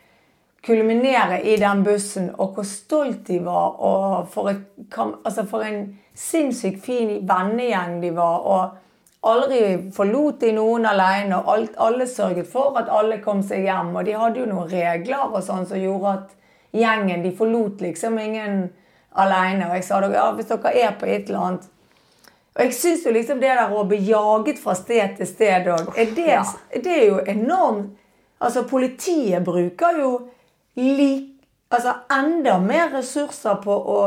[0.66, 4.66] kulminere i den bussen, og hvor stolt de var, og for, et,
[4.98, 5.84] altså for en
[6.18, 8.42] sinnssykt fin vennegjeng de var.
[8.44, 8.88] og
[9.22, 13.92] Aldri forlot de noen alene, og alt, alle sørget for at alle kom seg hjem.
[13.96, 16.36] Og de hadde jo noen regler og sånn som gjorde at
[16.72, 18.70] gjengen de forlot liksom ingen
[19.12, 19.68] alene.
[19.68, 21.68] Og jeg sa da, ja, hvis dere er på et eller annet
[22.56, 25.94] Og jeg syns jo liksom det der å bli jaget fra sted til sted òg,
[26.16, 26.44] det, Ja.
[26.74, 27.96] det er jo enormt
[28.42, 30.10] Altså, politiet bruker jo
[30.76, 31.26] lik,
[31.72, 33.98] altså enda mer ressurser på å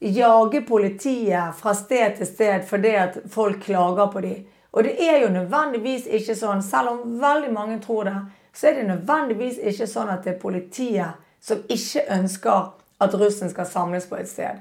[0.00, 4.44] jage politiet fra sted til sted fordi at folk klager på dem.
[4.76, 8.16] Og det er jo nødvendigvis ikke sånn, selv om veldig mange tror det,
[8.56, 13.52] så er det nødvendigvis ikke sånn at det er politiet som ikke ønsker at russen
[13.52, 14.60] skal samles på et sted.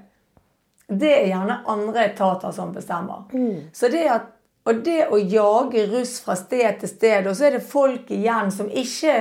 [0.88, 3.26] Det er gjerne andre etater som bestemmer.
[3.74, 4.30] Så det at,
[4.66, 8.52] og det å jage russ fra sted til sted, og så er det folk igjen
[8.54, 9.16] som ikke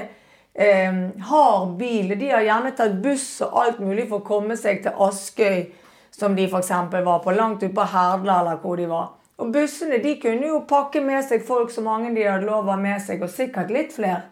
[0.54, 2.14] eh, har bil.
[2.20, 5.66] De har gjerne tatt buss og alt mulig for å komme seg til Askøy,
[6.14, 6.70] som de f.eks.
[6.94, 9.12] var på, langt ute på Herdla eller hvor de var.
[9.42, 12.76] Og bussene de kunne jo pakke med seg folk så mange de hadde lov å
[12.78, 14.22] med seg, og sikkert litt flere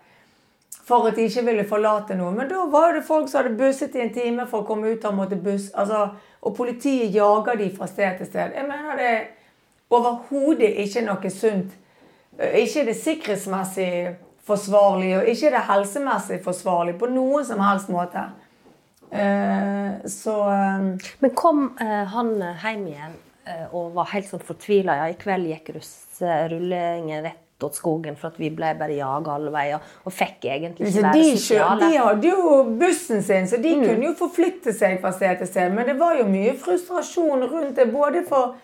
[0.82, 2.32] for at de ikke ville forlate noe.
[2.34, 5.04] Men da var det folk som hadde busset i en time for å komme ut
[5.06, 5.70] og måtte buss.
[5.78, 6.08] Altså,
[6.42, 8.56] og politiet jager de fra sted til sted.
[8.56, 9.24] Jeg mener det er
[9.94, 11.74] overhodet ikke noe sunt.
[12.38, 13.90] Eh, Ikke er det sikkerhetsmessig
[14.46, 18.24] forsvarlig, og ikke er det helsemessig forsvarlig på noen som helst måte.
[19.12, 23.20] Eh, så eh, Men kom han hjem igjen
[23.72, 24.96] og var helt sånn fortvila.
[24.96, 25.72] Ja, I kveld gikk
[26.50, 29.80] rullingen rett åt skogen for at vi ble bare jaga alle veier.
[30.04, 31.88] Og fikk egentlig ikke være sosiale.
[31.90, 33.62] de hadde jo bussen sin, så Mm.
[33.62, 35.72] de kunne jo forflytte seg fra sted til sted.
[35.72, 37.92] Men det var jo mye frustrasjon rundt det.
[37.92, 38.54] Både for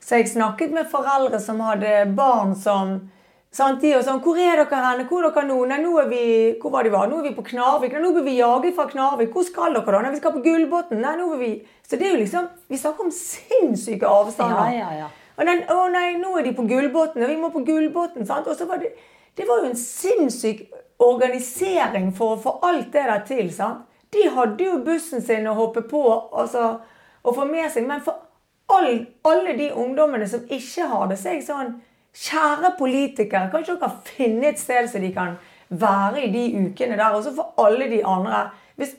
[0.00, 3.10] Så jeg snakket med foreldre som hadde barn som
[3.50, 5.06] sant, De og sånn 'Hvor er dere hen?
[5.08, 7.08] Hvor er dere nå?' Nei, nå er vi Hvor var de var?
[7.08, 7.92] Nå er vi på Knarvik.
[7.92, 9.32] Nei, nå blir vi jaget fra Knarvik.
[9.32, 10.02] Hvor skal dere da?
[10.02, 11.00] Nei, vi skal på Gullbotn.
[11.00, 14.72] Nei, nå er vi Så det er jo liksom Vi snakker om sinnssyke avstander.
[14.72, 15.08] Ja, ja, ja.
[15.38, 18.26] Og den, å nei, nå er de på Gullbotn, og vi må på Gullbotn.
[18.26, 18.46] sant?
[18.46, 18.92] Og så var det,
[19.36, 20.66] det var jo en sinnssyk
[20.98, 23.52] organisering for å få alt det der til.
[23.54, 23.86] sant?
[24.12, 26.78] De hadde jo bussen sin å hoppe på altså,
[27.22, 27.86] og få med seg.
[27.86, 28.24] Men for
[28.72, 31.76] all, alle de ungdommene som ikke har det, så er jeg sånn
[32.14, 35.36] Kjære politikere, kan ikke dere finne et sted så de kan
[35.68, 37.14] være i de ukene der?
[37.14, 38.94] Og så får alle de andre Hvis,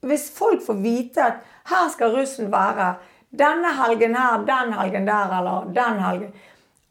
[0.00, 1.32] hvis folk får vite at
[1.70, 2.94] her skal russen være
[3.38, 6.32] denne helgen her, den helgen der, eller den helgen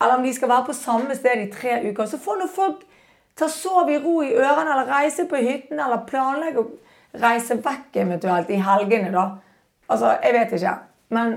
[0.02, 2.84] Eller om de skal være på samme sted i tre uker, så får nå folk
[3.36, 6.68] ta sove i ro i ørene, eller reise på hytten, eller planlegge å
[7.24, 9.24] reise vekk eventuelt i helgene, da.
[9.90, 10.74] Altså, jeg vet ikke.
[11.10, 11.34] Men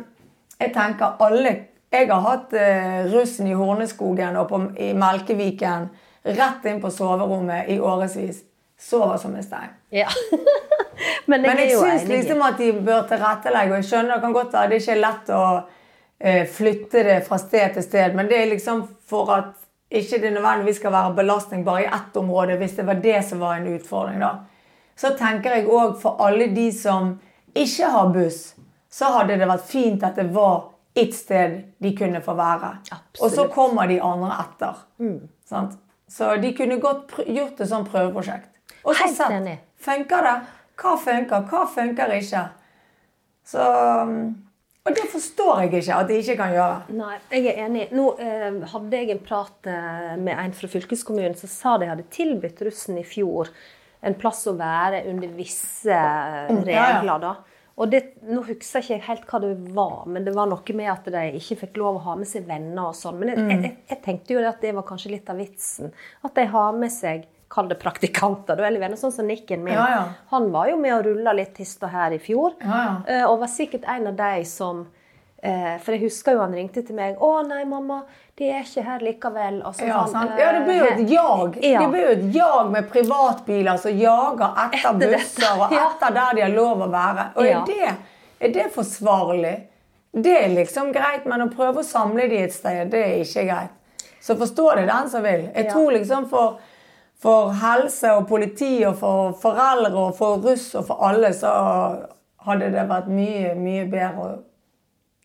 [0.60, 1.54] jeg tenker alle
[1.90, 5.88] Jeg har hatt eh, russen i Horneskogen og på, i Melkeviken
[6.26, 8.42] rett inn på soverommet i årevis.
[8.78, 9.70] Sover som en stein.
[9.94, 10.08] Ja.
[11.30, 13.72] Men jeg, Men jeg syns liksom at de bør tilrettelegge.
[13.72, 15.44] Og jeg skjønner det kan godt være det ikke er lett å
[16.18, 19.54] eh, flytte det fra sted til sted, men det er liksom for at
[19.96, 23.40] ikke det nødvendigvis skal være belastning bare i ett område, hvis det var det som
[23.40, 24.20] var en utfordring.
[24.20, 24.32] da.
[24.96, 27.14] Så tenker jeg òg for alle de som
[27.54, 28.56] ikke har buss,
[28.90, 32.70] så hadde det vært fint at det var ett sted de kunne få være.
[32.90, 33.20] Absolutt.
[33.22, 34.80] Og så kommer de andre etter.
[35.46, 35.76] Sant?
[36.08, 38.48] Så de kunne godt gjort det som prøveprosjekt.
[38.86, 39.58] Og så sett.
[39.82, 40.34] Funker det?
[40.80, 41.46] Hva funker?
[41.50, 42.44] Hva funker ikke?
[43.46, 43.62] Så
[44.86, 46.76] Og det forstår jeg ikke at de ikke kan gjøre.
[46.94, 47.88] Nei, jeg er enig.
[47.96, 52.04] Nå eh, hadde jeg en prat eh, med en fra fylkeskommunen som sa de hadde
[52.14, 53.50] tilbudt russen i fjor
[54.06, 56.84] en plass å være under visse Mm, ja, ja.
[57.00, 57.18] regler.
[57.18, 57.34] da.
[57.76, 60.88] Og det, Nå husker jeg ikke helt hva det var, men det var noe med
[60.90, 62.86] at de ikke fikk lov å ha med seg venner.
[62.88, 63.18] og sånn.
[63.20, 63.50] Men jeg, Mm.
[63.62, 65.92] jeg, jeg, tenkte jo at det var kanskje litt av vitsen.
[66.24, 68.96] At de har med seg Kall det praktikanter, eller venner.
[68.98, 69.72] Sånn som Nikken min.
[69.74, 70.08] Ja, ja.
[70.32, 72.56] Han var jo med og rulla litt hist og her i fjor.
[72.60, 72.94] Ja, ja.
[73.06, 74.86] Eh, Og var sikkert en av de som
[75.42, 77.16] eh, For jeg husker jo han ringte til meg.
[77.16, 78.02] 'Å nei, mamma,
[78.38, 80.30] de er ikke her likevel.' Så Ja, han, sant?
[80.30, 81.56] eh, ja, det blir jo et jag.
[81.64, 81.80] Ja.
[81.80, 86.14] Det blir jo et jag med privatbiler som jager etter Etter dette, busser og etter
[86.14, 87.24] der de har lov å være.
[87.36, 87.60] Og Ja.
[87.60, 87.94] er, det,
[88.40, 89.56] er det forsvarlig?
[90.12, 93.44] Det er liksom greit, men å prøve å samle de et sted, det er ikke
[93.48, 93.70] greit.
[94.20, 95.50] Så forstår det den som vil.
[95.54, 95.72] Jeg Ja.
[95.72, 96.58] tror liksom for,
[97.20, 101.52] for helse og politi og for foreldre og for russ og for alle, så
[102.46, 104.38] hadde det vært mye, mye bedre.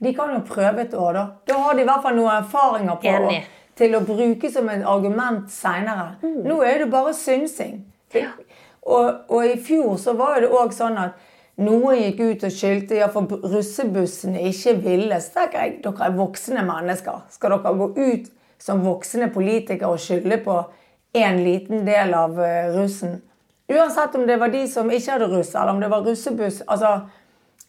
[0.01, 1.25] De kan jo prøve et år, da.
[1.47, 3.41] Da har de i hvert fall noen erfaringer på Enig.
[3.77, 6.15] til å bruke som et argument seinere.
[6.21, 7.83] Nå er det bare synsing.
[8.13, 8.33] Ja.
[8.81, 11.19] og, og i fjor så var det òg sånn at
[11.61, 15.19] noen gikk ut og skyldte ja, for russebussene ikke ville.
[15.21, 17.25] Så tenker jeg dere er voksne mennesker.
[17.31, 20.57] Skal dere gå ut som voksne politikere og skylde på
[21.21, 23.19] en liten del av eh, russen?
[23.71, 26.61] Uansett om det var de som ikke hadde russ, eller om det var russebuss.
[26.67, 27.01] altså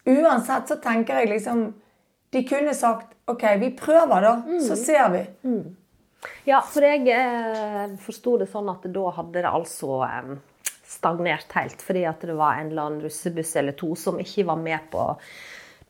[0.03, 1.67] Uansett så tenker jeg liksom
[2.33, 4.59] De kunne sagt OK, vi prøver, da.
[4.65, 5.23] Så ser vi.
[6.47, 10.33] Ja, for jeg eh, forsto det sånn at da hadde det altså eh,
[10.87, 11.81] stagnert helt.
[11.83, 15.07] Fordi at det var en eller annen russebuss eller to som ikke var med på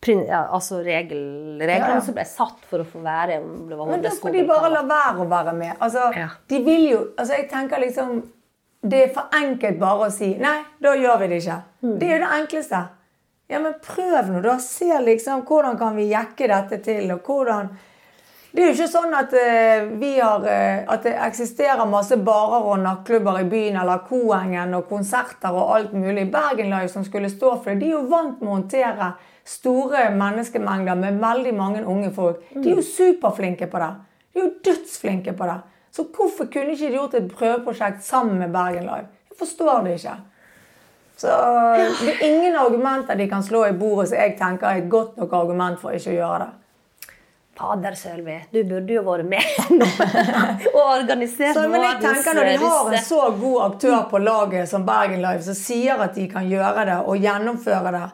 [0.04, 2.00] altså regel, reglene Ja, ja.
[2.04, 4.68] som ble satt for å få være om det var Men da får de bare
[4.74, 5.76] la være å være med.
[5.80, 6.28] Altså, Ja.
[6.48, 8.22] de vil jo Altså, jeg tenker liksom
[8.82, 11.62] Det er for enkelt bare å si Nei, da gjør vi det ikke.
[11.82, 11.98] Mm.
[11.98, 12.88] Det er jo det enkleste.
[13.54, 14.56] Ja, men prøv nå, da.
[14.58, 17.68] Se liksom hvordan kan vi jekke dette til, og hvordan
[18.54, 22.66] Det er jo ikke sånn at eh, vi har eh, At det eksisterer masse barer
[22.70, 26.26] og nattklubber i byen, eller Koengen og konserter og alt mulig.
[26.32, 29.12] Bergen Live som skulle stå for det, de er jo vant med å håndtere
[29.46, 32.42] store menneskemengder med veldig mange unge folk.
[32.54, 33.90] De er jo superflinke på det.
[34.32, 35.58] De er jo dødsflinke på det.
[35.94, 39.10] Så hvorfor kunne ikke de gjort et prøveprosjekt sammen med Bergen Live?
[39.30, 40.16] Jeg forstår det ikke.
[41.24, 44.90] Så det er ingen argumenter de kan slå i bordet som jeg tenker er et
[44.92, 46.50] godt nok argument for ikke å gjøre det.
[47.54, 49.86] Fader, Sølvi, du burde jo vært med nå
[50.72, 54.68] og organisert Så, men jeg tenker Når de har en så god aktør på laget
[54.68, 58.04] som Bergen Live, som sier at de kan gjøre det og gjennomføre det,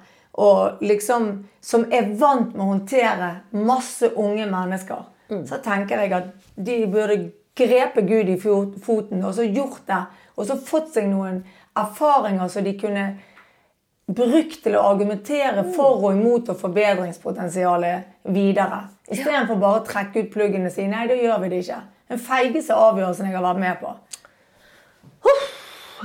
[0.45, 1.31] og liksom
[1.65, 5.09] som er vant med å håndtere masse unge mennesker,
[5.49, 7.19] så tenker jeg at de burde
[7.57, 10.05] grepe Gud i foten og så gjort det.
[10.37, 11.43] Og så fått seg noen
[11.79, 13.05] erfaringer som de kunne
[14.11, 18.83] brukt til å argumentere for og imot og forbedringspotensialet videre.
[19.11, 21.81] Istedenfor bare å trekke ut pluggene og si nei, da gjør vi det ikke.
[22.11, 23.95] Den feigeste avgjørelsen jeg har vært med på.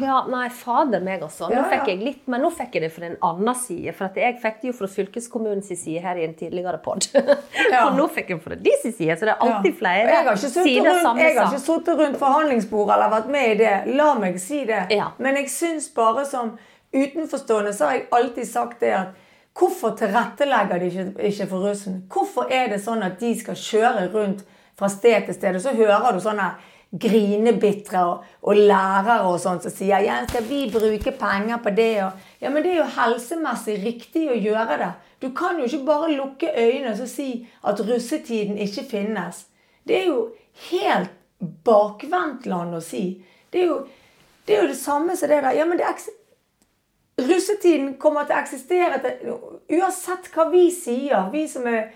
[0.02, 1.48] Ja, nei, fader meg også.
[1.50, 1.70] Nå Ja, ja.
[1.72, 3.94] fikk jeg litt, men nå fikk jeg det fra en annen side.
[3.96, 7.08] For at jeg fikk det jo fra fylkeskommunens side her i en tidligere pod.
[7.72, 7.88] Ja.
[7.88, 9.80] Og nå fikk jeg det fra deres side, så det er alltid Ja.
[9.80, 13.74] flere sider samme jeg har ikke sittet rundt forhandlingsbordet eller vært med i det.
[13.96, 14.84] La meg si det.
[15.18, 16.58] Men jeg syns bare som
[16.96, 19.22] utenforstående så har jeg alltid sagt det at
[19.56, 22.02] Hvorfor tilrettelegger de ikke, ikke for russen?
[22.12, 24.42] Hvorfor er det sånn at de skal kjøre rundt
[24.76, 26.50] fra sted til sted, og så hører du sånne
[26.92, 31.92] grinebitre og, og lærere og sånn som sier ja, skal vi bruke penger på det?
[32.06, 34.92] Og, ja, men det er jo helsemessig riktig å gjøre det.
[35.24, 37.30] Du kan jo ikke bare lukke øynene og si
[37.66, 39.46] at russetiden ikke finnes.
[39.88, 40.28] Det er jo
[40.72, 41.14] helt
[41.66, 43.08] bakvendtland å si.
[43.52, 43.80] Det er jo
[44.46, 45.56] det, er jo det samme som det der.
[45.58, 45.90] Ja, men det
[47.16, 49.36] Russetiden kommer til å eksistere til,
[49.78, 51.30] uansett hva vi sier.
[51.32, 51.94] Vi som er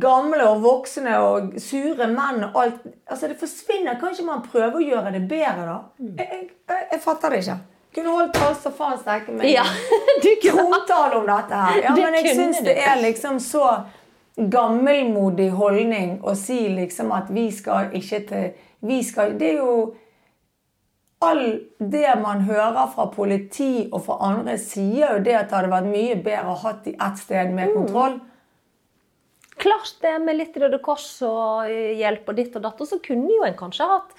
[0.00, 2.86] gamle og voksne og sure menn og alt.
[3.06, 3.98] Altså, det forsvinner.
[4.00, 5.78] Kan ikke man prøve å gjøre det bedre, da?
[6.00, 7.58] Jeg, jeg, jeg, jeg fatter det ikke.
[7.94, 9.48] Kunne holdt tale så faen steike meg.
[9.50, 9.64] Ja,
[10.22, 11.80] du Trontale om dette her.
[11.82, 13.64] Ja, Det men jeg syns det er liksom så
[14.40, 18.46] gammelmodig holdning å si liksom at vi skal ikke til
[18.80, 19.94] Vi skal Det er jo
[21.20, 21.42] all
[21.78, 25.90] det man hører fra politi og fra andre, sier jo det at det hadde vært
[25.90, 27.54] mye bedre å hatt de ett sted Mm.
[27.58, 28.14] med kontroll.
[29.60, 32.80] Klart det, med litt Røde Kors og eh, hjelp og ditt og datt.
[32.80, 34.14] Og så kunne jo en kanskje hatt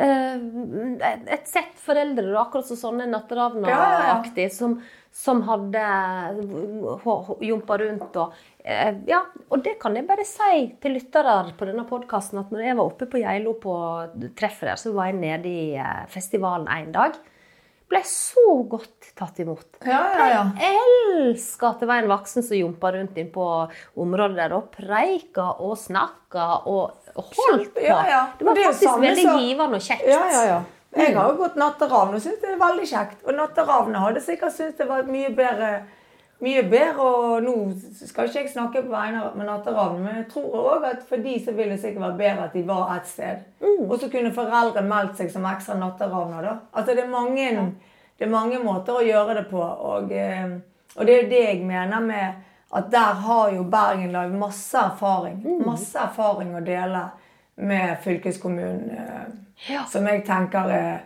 [0.00, 0.38] eh,
[1.12, 4.78] et- et sett foreldre, akkurat som sånne Natteravna-aktig, som,
[5.12, 5.82] som hadde
[7.44, 8.32] jumpa rundt og
[8.64, 12.64] eh, Ja, og det kan jeg bare si til lyttere på denne podkasten, at når
[12.68, 13.74] jeg var oppe på Geilo på
[14.38, 17.18] treffet der, så var jeg nede i eh, festivalen en dag.
[17.88, 19.78] Ble så godt tatt imot.
[19.80, 20.40] Ja, ja, ja.
[20.68, 23.44] elsker at det var en voksen som jumpa rundt inn på
[23.96, 27.86] området der og preika og snakka og holdt på.
[27.86, 28.24] Ja, ja.
[28.36, 29.38] Det var Det faktisk veldig så...
[29.40, 30.04] givende og kjekt.
[30.04, 30.58] Ja, ja, ja.
[30.98, 33.24] Jeg har jo gått natteravn og syntes det er veldig kjekt.
[33.24, 35.72] Og Natteravnet hadde sikkert syntes det var mye bedre
[36.40, 37.54] mye bedre, og nå
[38.06, 41.32] skal ikke jeg snakke på vegne av natteravnene, men jeg tror òg at for de
[41.44, 43.40] så ville det sikkert vært bedre at de var ett sted.
[43.88, 46.52] Og så kunne foreldre meldt seg som ekstra natteravner, da.
[46.72, 47.48] Altså det er mange,
[48.18, 50.46] det er mange måter å gjøre det på, og, eh,
[50.96, 52.44] og det er jo det jeg mener med
[52.78, 55.42] at der har jo Bergen Live masse erfaring.
[55.66, 57.06] Masse erfaring å dele
[57.56, 58.90] med fylkeskommunen.
[58.90, 59.28] eh,
[59.68, 59.84] Ja.
[59.90, 60.98] Som jeg tenker er,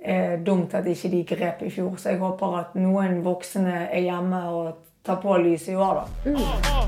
[0.00, 1.96] er dumt at ikke de grep i fjor.
[2.00, 6.32] Så jeg håper at noen voksne er hjemme og tar på lyset i år, da.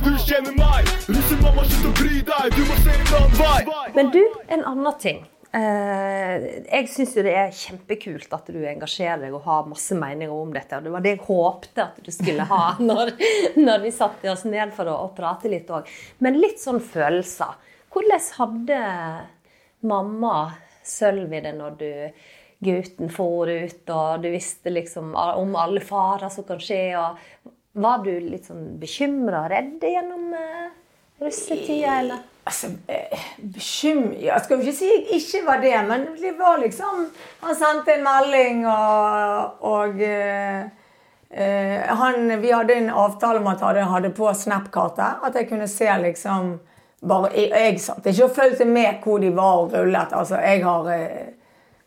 [0.03, 3.85] Du kjenner meg, russemamma, slutt å bry deg, du må se en annen vei.
[3.97, 4.23] Men du,
[4.53, 5.23] en annen ting.
[5.53, 10.33] Uh, jeg syns jo det er kjempekult at du engasjerer deg og har masse meninger
[10.33, 10.79] om dette.
[10.79, 13.13] Og det var det jeg håpte at du skulle ha når,
[13.61, 15.89] når vi satte oss ned for å, å prate litt òg.
[16.25, 17.57] Men litt sånn følelser.
[17.93, 18.83] Hvordan hadde
[19.89, 20.37] mamma
[20.83, 21.91] Sølvi det når du
[22.63, 26.85] gutten forut, og du visste liksom om alle farer som kan skje?
[26.99, 27.51] og
[27.83, 30.69] Var du litt sånn bekymra og redd gjennom eh,
[31.23, 32.29] russetida, eller?
[32.43, 32.73] Altså,
[33.39, 37.05] bekymra Jeg skal jo ikke si jeg ikke var det, men det var liksom
[37.45, 40.65] Han sendte en melding, og, og eh,
[41.31, 45.23] eh, han, Vi hadde en avtale om at han hadde på Snap-kartet.
[45.23, 46.59] At jeg kunne se liksom
[47.03, 50.13] bare, Jeg, jeg satt ikke og fulgte med hvor de var og rullet.
[50.13, 51.31] Altså, jeg har eh, eh,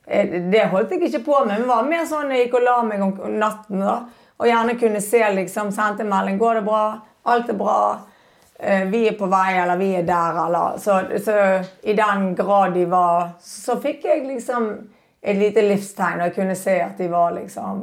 [0.06, 1.60] Det holdt jeg ikke på med.
[1.60, 3.82] Men var mer sånn jeg gikk og la meg om natten.
[3.82, 4.00] da,
[4.38, 6.38] Og gjerne kunne se liksom, sendte en melding.
[6.38, 6.84] Går det bra?
[7.26, 7.78] Alt er bra?
[8.60, 12.74] Eh, vi er på vei, eller vi er der, eller Så, så i den grad
[12.74, 14.70] de var Så fikk jeg liksom
[15.22, 17.82] et lite livstegn, og jeg kunne se at de var liksom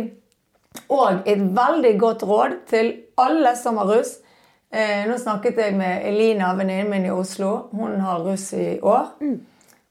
[0.91, 4.19] òg et veldig godt råd til alle som har russ.
[4.73, 7.69] Eh, nå snakket jeg med Elina, venninnen min i Oslo.
[7.73, 9.11] Hun har russ i år.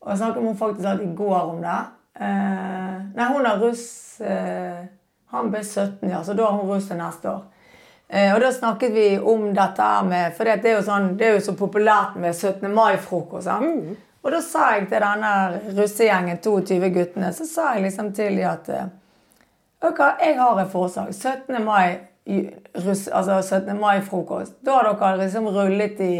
[0.02, 1.80] Og jeg snakket hun faktisk hadde i går om det.
[2.20, 4.82] Eh, nei, hun har russ eh,
[5.32, 7.43] Han ble 17, ja, så da har hun russ til neste år.
[8.10, 11.38] Eh, og da snakket vi om dette med For det er jo, sånn, det er
[11.38, 12.68] jo så populært med 17.
[12.74, 13.54] mai-frokost.
[13.62, 13.93] Mm.
[14.22, 15.32] Og da sa jeg til denne
[15.78, 18.74] russegjengen, 22 guttene, så sa jeg liksom til dem at
[19.82, 21.14] Ok, Vet jeg har et forslag.
[21.14, 21.64] 17.
[21.66, 23.08] mai-frokost.
[23.12, 23.80] altså 17.
[23.80, 24.60] mai-frokost.
[24.66, 26.14] Da har dere liksom rullet i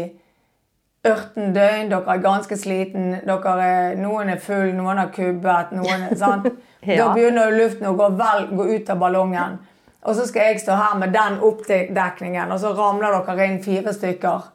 [1.02, 6.18] 18 døgn, dere er ganske sliten, er, noen er full, noen har kubbet, noen er
[6.18, 6.46] sant?
[6.82, 9.60] Da begynner luften å gå, vel, gå ut av ballongen.
[10.02, 13.94] Og så skal jeg stå her med den oppdekningen, og så ramler dere inn fire
[13.94, 14.48] stykker.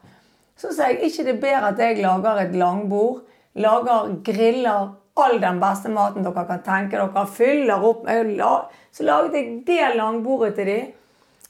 [0.59, 3.21] Så sier jeg ikke det er bedre at jeg lager et langbord,
[3.55, 8.43] lager griller all den beste maten dere kan tenke dere, fyller opp med øl.
[8.91, 10.91] Så laget jeg det langbordet til dem,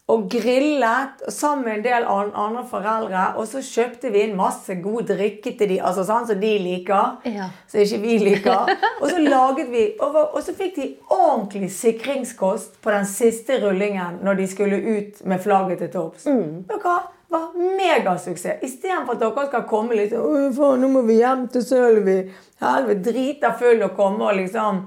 [0.08, 3.24] og grillet sammen med en del andre foreldre.
[3.42, 7.18] Og så kjøpte vi inn masse god drikke til de, altså sånn som de liker.
[7.28, 7.50] Ja.
[7.68, 8.72] Så ikke vi liker.
[9.02, 14.18] Og så laget vi, og, og så fikk de ordentlig sikringskost på den siste rullingen
[14.26, 16.26] når de skulle ut med flagget til topps.
[16.26, 16.98] Dere
[17.30, 18.64] var megasuksess.
[18.64, 22.20] Istedenfor at dere skal komme litt sånn «Å, faen, nå må vi hjem til Sølvi.
[22.64, 24.86] Helvete, drita full og komme og liksom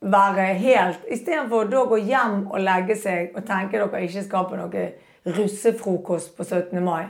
[0.00, 4.58] være helt Istedenfor å gå hjem og legge seg og tenke dere ikke skal på
[4.60, 4.84] noe
[5.28, 6.78] russefrokost på 17.
[6.84, 7.08] mai.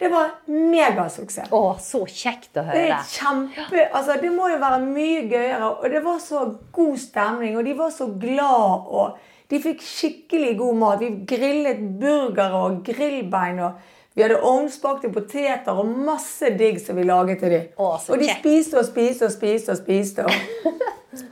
[0.00, 1.52] Det var megasuksess.
[1.54, 2.96] Å, så kjekt å Det høre.
[2.96, 5.68] er kjempe, altså det må jo være mye gøyere.
[5.78, 6.40] Og det var så
[6.74, 8.88] god stemning, og de var så glad.
[8.90, 9.18] Og
[9.52, 11.04] de fikk skikkelig god mat.
[11.04, 13.60] Vi grillet burgere og grillbein.
[13.68, 13.72] og
[14.14, 17.64] vi hadde ovnsbakte poteter og masse digg som vi laget til dem.
[17.78, 18.44] Å, og de kjekt.
[18.44, 20.26] spiste og spiste og spiste og spiste.
[20.26, 20.83] Og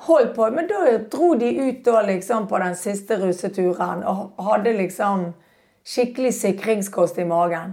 [0.06, 0.50] holdt på.
[0.50, 5.32] Men da dro de ut da liksom på den siste russeturen og hadde liksom
[5.84, 7.72] skikkelig sikringskost i magen.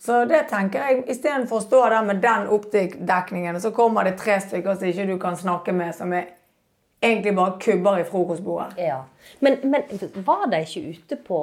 [0.00, 4.16] Så det tenker jeg, istedenfor å stå der med den oppdekningen, og så kommer det
[4.20, 6.30] tre stykker som ikke du kan snakke med, som er
[7.04, 8.78] egentlig bare kubber i frokostbordet.
[8.78, 9.02] Ja.
[9.40, 9.82] Men, men
[10.26, 11.38] var de ikke ute på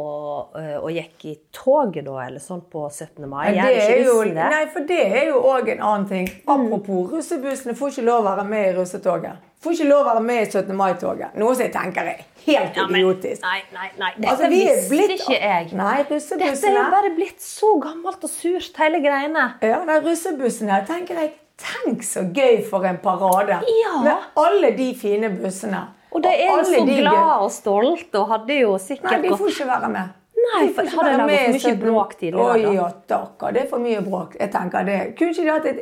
[0.57, 3.27] øh, og gikk i toget da, eller sånn på 17.
[3.29, 3.51] mai?
[3.51, 6.29] Nei, det er jo, nei, for det er jo òg en annen ting.
[6.47, 9.47] Apropos, russebussene får ikke lov å være med i russetoget.
[9.61, 10.71] Får ikke lov å være med i 17.
[10.77, 11.35] mai-toget.
[11.37, 13.43] Noe som jeg tenker er helt Ja, men- idiotisk.
[13.45, 14.09] Nei, nei, nei.
[14.17, 15.67] Dette Altså, vi er visste blitt- ikke jeg.
[15.77, 19.43] Nei, Dette er jo bare blitt så gammelt og surt, hele greiene.
[19.61, 23.61] Ja, nei, russebussene, tenker jeg, tenk så gøy for en parade.
[23.81, 23.93] Ja.
[24.05, 25.85] Med alle de fine bussene.
[26.11, 29.37] Og de er jo så de glade og stolte og hadde jo sikkert Nei, de
[29.39, 30.17] får ikke være med.
[30.41, 33.53] Nei, for de hadde laget med mye bråk tidligere, Oi, ja, takker.
[33.55, 34.35] Det er for mye bråk.
[34.41, 34.99] Jeg tenker det.
[35.19, 35.81] Kunne ikke de, hatt et,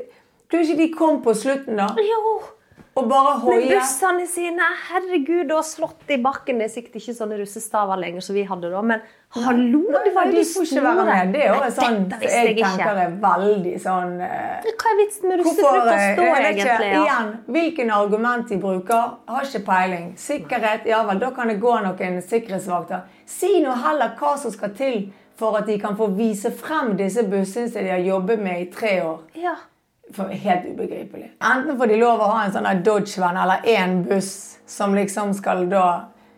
[0.52, 1.88] kunne ikke de kom på slutten, da?
[2.04, 2.36] Jo,
[3.00, 3.70] Og bare med hoie?
[3.72, 4.68] bussene sine.
[4.90, 6.60] Herregud, og slått i bakken.
[6.60, 10.32] Det er sikkert ikke sånne russestaver lenger som vi hadde da, men hallo, det var
[10.32, 11.26] de store!
[11.34, 15.78] Det er jo sånn jeg tenker er veldig sånn eh, Hva er vitsen med Hvorfor
[15.78, 16.90] russefrokost eh, da, jeg ikke, egentlig?
[16.90, 17.04] Ja?
[17.04, 20.12] Igjen, hvilken argument de bruker, har ikke peiling.
[20.18, 23.06] Sikkerhet, ja vel, da kan det gå noen sikkerhetsvakter.
[23.30, 25.02] Si nå heller hva som skal til
[25.40, 28.70] for at de kan få vise frem disse bussene som de har jobbet med i
[28.74, 29.22] tre år.
[29.40, 29.56] Ja.
[30.16, 31.36] For Helt ubegripelig.
[31.38, 35.68] Enten får de lov å ha en sånn Dodge-venn eller én buss som liksom skal
[35.70, 35.86] da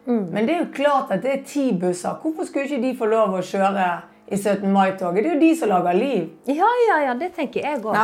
[0.05, 2.15] Men det er jo klart at det er ti busser.
[2.21, 3.89] Hvorfor skulle ikke de få lov å kjøre
[4.31, 4.63] i 17.
[4.71, 5.23] mai-toget?
[5.23, 6.29] Det er jo de som lager liv.
[6.47, 7.97] ja, ja, ja, det tenker jeg òg.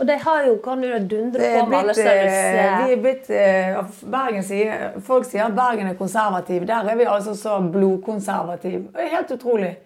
[0.00, 2.58] Og de har jo kan du dundre på med alle størrelser.
[2.58, 3.78] eh, vi er blitt eh,
[4.10, 6.66] Bergen sier, Folk sier at Bergen er konservativ.
[6.66, 8.88] Der er vi altså så blodkonservativ.
[8.92, 9.76] Det er helt utrolig.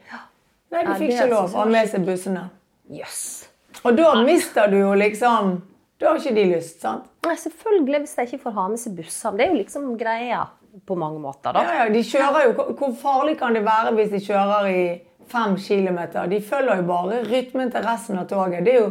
[0.73, 2.49] Nei, de fikk ja, ikke lov å ha med seg bussene.
[2.93, 3.49] Yes.
[3.85, 5.59] Og da mister du jo liksom
[6.01, 7.05] Da har ikke de lyst, sant?
[7.27, 9.37] Nei, selvfølgelig, hvis de ikke får ha med seg bussene.
[9.37, 10.45] Det er jo liksom greia
[10.87, 11.63] på mange måter, da.
[11.63, 15.57] Ja, ja, de kjører jo, hvor- farlig kan det være hvis de kjører i fem
[15.57, 16.27] kilometer?
[16.27, 18.65] De følger jo bare rytmen til resten av toget.
[18.65, 18.91] Det er jo,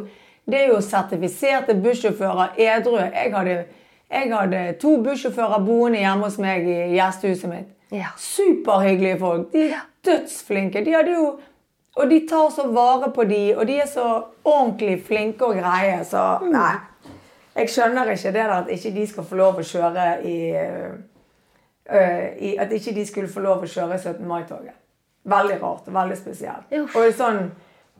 [0.49, 2.97] det er jo sertifiserte bussjåfører edru.
[2.99, 3.65] Jeg hadde,
[4.11, 7.67] jeg hadde to bussjåfører boende hjemme hos meg i gjestehuset mitt.
[7.91, 8.09] Ja.
[8.17, 9.51] Superhyggelige folk.
[9.53, 10.85] De er dødsflinke.
[10.85, 11.39] De hadde jo
[11.97, 14.03] og de tar så vare på de, og de er så
[14.45, 16.75] ordentlig flinke og greie, så nei.
[17.57, 20.35] Jeg skjønner ikke det der at ikke de skal få lov å kjøre i,
[21.87, 24.25] i At ikke de skulle få lov å kjøre 17.
[24.27, 24.75] mai-toget.
[25.27, 26.73] Veldig rart og veldig spesielt.
[26.73, 27.39] Og en sånn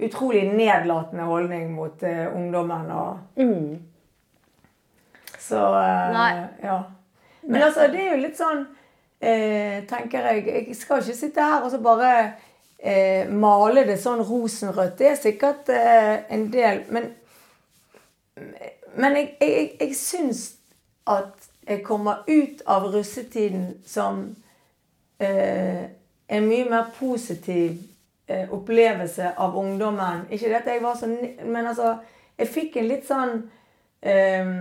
[0.04, 3.40] utrolig nedlatende holdning mot uh, ungdommen og
[5.40, 6.20] Så uh,
[6.64, 6.82] ja.
[7.48, 11.66] Men altså, det er jo litt sånn uh, Tenker jeg Jeg skal ikke sitte her
[11.66, 12.12] og så bare
[12.80, 14.98] eh, male det sånn rosenrødt.
[15.00, 17.10] Det er sikkert eh, en del Men,
[18.98, 20.44] men jeg, jeg, jeg, syns
[21.08, 21.37] at
[21.84, 24.36] kommer ut av russetiden som
[25.20, 25.84] eh,
[26.28, 27.84] en mye mer positiv
[28.28, 30.26] eh, opplevelse av ungdommen.
[30.30, 31.08] Ikke det at jeg var så
[31.46, 31.98] Men altså,
[32.38, 33.34] jeg fikk en litt sånn
[34.02, 34.54] eh,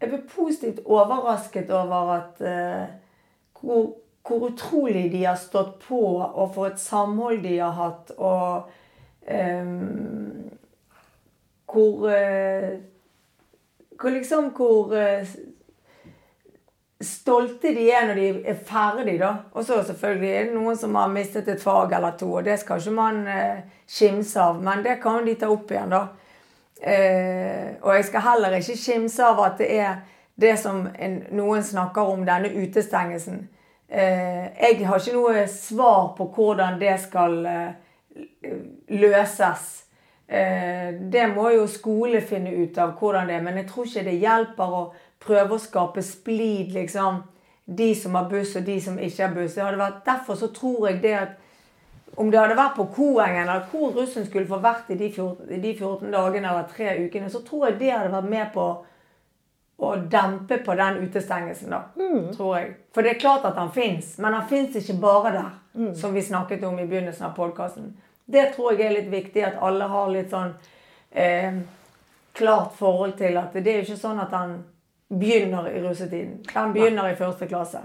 [0.00, 2.84] Jeg ble positivt overrasket over at eh,
[3.60, 3.94] hvor,
[4.28, 8.68] hvor utrolig de har stått på, og for et samhold de har hatt, og
[9.24, 9.72] eh,
[11.72, 12.76] hvor eh,
[13.96, 14.92] hvor liksom hvor
[17.06, 19.32] stolte de er når de er ferdig, da.
[19.52, 22.58] Og så selvfølgelig er det noen som har mistet et fag eller to, og det
[22.60, 24.60] skal ikke man eh, kimse av.
[24.62, 26.02] Men det kan de ta opp igjen, da.
[26.76, 30.02] Eh, og jeg skal heller ikke skimse av at det er
[30.36, 33.46] det som en, noen snakker om, denne utestengelsen.
[33.88, 37.40] Eh, jeg har ikke noe svar på hvordan det skal
[38.88, 39.72] løses.
[40.26, 44.14] Det må jo skole finne ut av hvordan det er, men jeg tror ikke det
[44.18, 44.80] hjelper å
[45.22, 47.22] prøve å skape splid, liksom.
[47.64, 49.54] De som har buss, og de som ikke har buss.
[49.56, 51.34] Det hadde vært, derfor så tror jeg det at
[52.16, 55.48] om det hadde vært på Koengen, eller hvor russen skulle få vært i de 14,
[55.60, 58.66] de 14 dagene eller tre ukene, så tror jeg det hadde vært med på
[59.76, 61.82] å dempe på den utestengelsen, da.
[62.32, 62.70] Tror jeg.
[62.94, 65.50] For det er klart at han fins, men han fins ikke bare der,
[66.00, 67.90] som vi snakket om i begynnelsen av podkasten.
[68.24, 70.54] Det tror jeg er litt viktig, at alle har litt sånn
[71.12, 71.60] eh,
[72.36, 74.56] klart forhold til at det er jo ikke sånn at han
[75.08, 76.40] begynner i russetiden.
[76.52, 77.82] Den begynner i første klasse.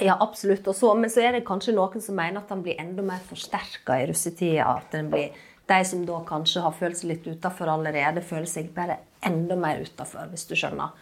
[0.00, 0.66] Ja, absolutt.
[0.68, 3.20] Og så, men så er det kanskje noen som mener at den blir enda mer
[3.28, 4.70] forsterka i russetida.
[4.78, 5.34] At den blir,
[5.68, 9.82] de som da kanskje har følt seg litt utafor allerede, føler seg bare enda mer
[9.84, 10.96] utafor, hvis du skjønner.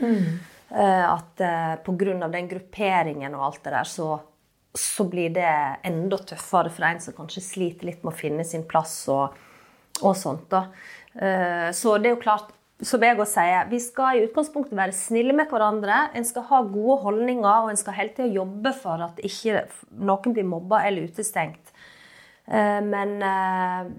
[0.71, 2.29] Eh, at eh, pga.
[2.29, 4.21] den grupperingen og alt det der, så,
[4.75, 5.55] så blir det
[5.87, 9.39] enda tøffere for en som kanskje sliter litt med å finne sin plass og,
[10.03, 10.51] og sånt.
[10.51, 10.67] da.
[11.15, 12.51] Eh, så det er jo klart
[12.83, 16.11] som jeg også sier, Vi skal i utgangspunktet være snille med hverandre.
[16.17, 19.67] En skal ha gode holdninger, og en skal hele tida jobbe for at ikke
[20.01, 21.73] noen blir mobba eller utestengt.
[22.47, 23.91] Eh, Men eh,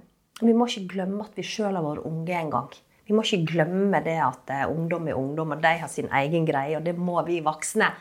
[0.41, 2.71] vi må ikke glemme at vi sjøl har vært unge en gang.
[3.05, 6.47] Vi må ikke glemme det at eh, ungdom er ungdom, og de har sin egen
[6.49, 6.77] greie.
[6.79, 7.91] Og det må vi voksne.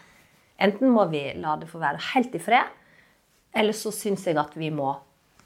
[0.61, 2.73] Enten må vi la det få være helt i fred,
[3.57, 4.93] eller så syns jeg at vi må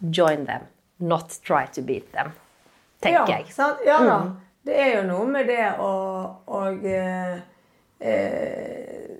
[0.01, 0.66] join them,
[0.99, 2.32] not try to beat them.
[3.03, 3.53] Tenker ja, jeg.
[3.55, 3.82] Sant?
[3.87, 4.18] Ja da.
[4.65, 5.91] Det er jo noe med det å
[6.47, 7.37] og, eh,
[8.01, 9.11] eh,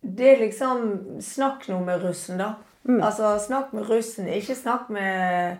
[0.00, 2.54] Det er liksom Snakk nå med russen, da.
[2.88, 4.26] Altså, snakk med russen.
[4.26, 5.58] Ikke snakk med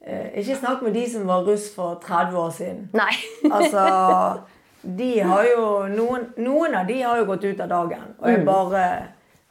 [0.00, 2.88] eh, Ikke snakk med de som var russ for 30 år siden.
[2.92, 3.12] Nei.
[3.52, 4.40] Altså,
[4.82, 8.14] de har jo noen, noen av de har jo gått ut av dagen.
[8.18, 8.82] Og jeg bare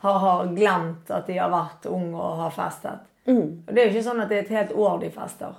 [0.04, 3.06] har, har glemt at de har vært unge og har festet.
[3.68, 5.56] Og det er jo ikke sånn at det er et helt år de fester.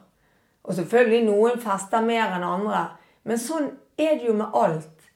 [0.68, 2.84] Og selvfølgelig noen fester mer enn andre.
[3.24, 5.08] Men sånn er det jo med alt.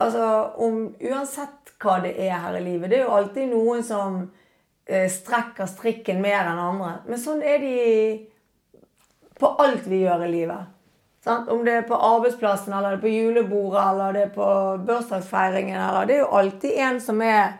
[0.00, 0.28] Altså,
[0.64, 2.90] om, Uansett hva det er her i livet.
[2.90, 4.22] Det er jo alltid noen som
[4.88, 6.94] eh, strekker strikken mer enn andre.
[7.08, 7.74] Men sånn er de
[9.38, 10.72] på alt vi gjør i livet.
[11.24, 11.48] Sant?
[11.52, 14.48] Om det er på arbeidsplassen, eller det er på julebordet, eller det er på
[14.88, 17.54] bursdagsfeiringen, eller Det er jo alltid en som er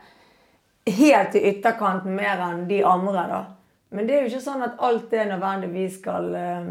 [0.86, 3.44] helt i ytterkanten mer enn de andre, da.
[3.94, 6.68] Men det er jo ikke sånn at alt det nødvendigvis skal eh,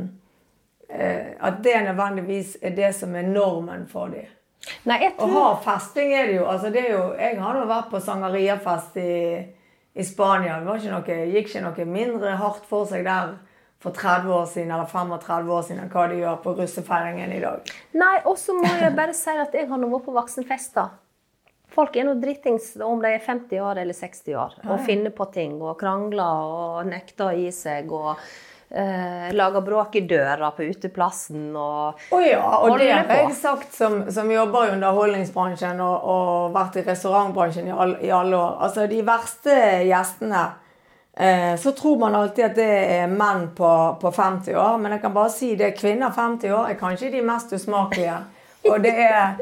[0.93, 4.29] At det nødvendigvis er det som er normen for dem.
[4.87, 6.45] Nei, jeg Å ha festing er det jo.
[6.47, 9.15] altså det er jo jeg har nå vært på sangeriafest i,
[9.93, 10.59] i Spania.
[10.59, 13.33] Det var ikke noe, gikk ikke noe mindre hardt for seg der
[13.83, 17.73] for 30 år siden eller 35 år siden hva de gjør på russefeiringen i dag.
[17.99, 20.93] Nei, og så må jeg bare si at jeg har nå vært på voksenfester.
[21.73, 25.25] Folk er nå drittings om de er 50 år eller 60 år og finner på
[25.33, 28.21] ting og krangler og nekter å gi seg og
[28.74, 33.76] eh, lager bråk i døra på uteplassen og Å ja, og det har jeg sagt
[33.78, 38.59] som, som jobber i underholdningsbransjen og, og vært i restaurantbransjen i, all, i alle år.
[38.67, 39.57] Altså, de verste
[39.88, 40.43] gjestene
[41.13, 45.05] eh, Så tror man alltid at det er menn på, på 50 år, men jeg
[45.05, 45.76] kan bare si det.
[45.78, 48.21] Kvinner 50 år er kanskje de mest usmakelige.
[48.70, 49.34] Og det er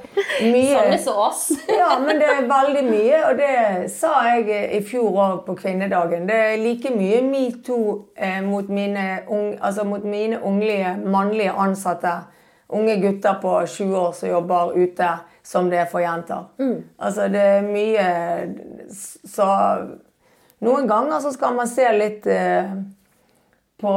[0.41, 1.41] mye Samme som oss.
[1.81, 6.25] Ja, men det er veldig mye, og det sa jeg i fjor òg på kvinnedagen.
[6.29, 12.15] Det er like mye metoo eh, mot, mine ung- altså mot mine unglige mannlige ansatte.
[12.71, 15.09] Unge gutter på 20 år som jobber ute,
[15.43, 16.45] som det er for jenter.
[16.99, 18.05] Altså det er mye
[19.27, 19.47] Så
[20.61, 22.71] noen ganger så skal man se litt eh,
[23.81, 23.93] på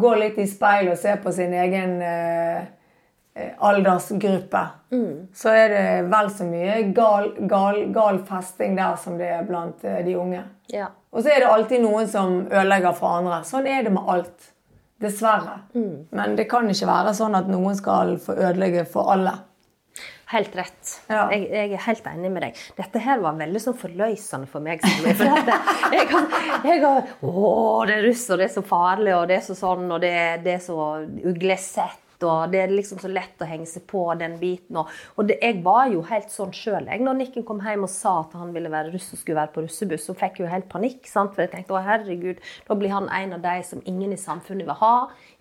[0.00, 2.62] Gå litt i speil og se på sin egen eh,
[3.40, 4.62] eh, aldersgruppe.
[5.42, 5.82] Så er det
[6.12, 10.44] vel så mye gal, gal, gal festing der som det er blant eh, de unge.
[10.74, 10.88] Ja.
[11.10, 13.40] Og så er det alltid noen som ødelegger for andre.
[13.48, 14.50] Sånn er det med alt.
[15.00, 15.54] Dessverre.
[16.12, 19.32] Men det kan ikke være sånn at noen skal få ødelegge for alle.
[20.30, 20.90] Helt rett.
[21.10, 21.22] Ja.
[21.32, 22.58] Jeg, jeg er helt enig med deg.
[22.76, 24.84] Dette her var veldig sånn forløsende for meg.
[24.84, 25.48] For at
[25.96, 26.36] jeg, har-
[26.68, 29.56] jeg har Å, det er russ, og det er så farlig, og det er så
[29.58, 30.12] sånn, og det,
[30.44, 30.76] det er så
[31.32, 31.98] uglesett.
[32.26, 34.78] Og det er liksom så lett å henge seg på den biten.
[34.80, 36.88] Og, og det, jeg var jo helt sånn sjøl.
[36.90, 39.64] Når Nikken kom hjem og sa at han ville være russ og skulle være på
[39.64, 41.08] russebuss, så fikk jeg jo helt panikk.
[41.10, 41.34] sant?
[41.36, 44.68] For jeg tenkte å herregud, da blir han en av de som ingen i samfunnet
[44.68, 44.94] vil ha,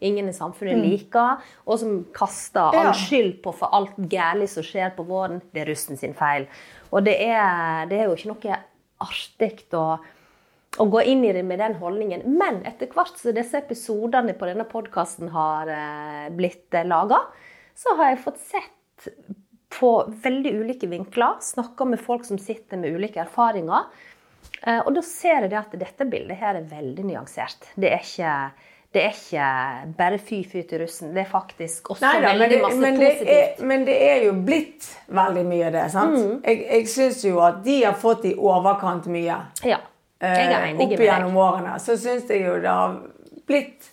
[0.05, 4.93] ingen i samfunnet liker, og som kaster all skyld på for alt gærlig som skjer
[4.97, 5.41] på våren.
[5.53, 6.47] Det er russen sin feil.
[6.89, 8.63] Og det er, det er jo ikke noe
[8.99, 9.83] artig å
[10.77, 12.25] å gå inn i det med den holdningen.
[12.39, 17.23] Men etter hvert som disse episodene på denne podkasten har eh, blitt eh, laga,
[17.75, 19.09] så har jeg fått sett
[19.79, 19.91] på
[20.23, 23.89] veldig ulike vinkler, snakka med folk som sitter med ulike erfaringer.
[24.61, 27.71] Eh, og da ser jeg at dette bildet her er veldig nyansert.
[27.79, 28.33] Det er ikke,
[28.95, 29.51] det er ikke
[29.99, 31.13] bare fy-fy til russen.
[31.15, 33.35] Det er faktisk også Neida, veldig det, masse men, det positivt.
[33.37, 34.89] er, men det er jo blitt
[35.21, 35.85] veldig mye det.
[35.93, 36.17] sant?
[36.17, 36.41] Mm.
[36.43, 39.37] Jeg, jeg syns jo at de har fått i overkant mye.
[39.67, 39.79] Ja,
[40.19, 41.77] eh, opp gjennom årene.
[41.79, 42.99] Så syns jeg jo det har
[43.49, 43.89] blitt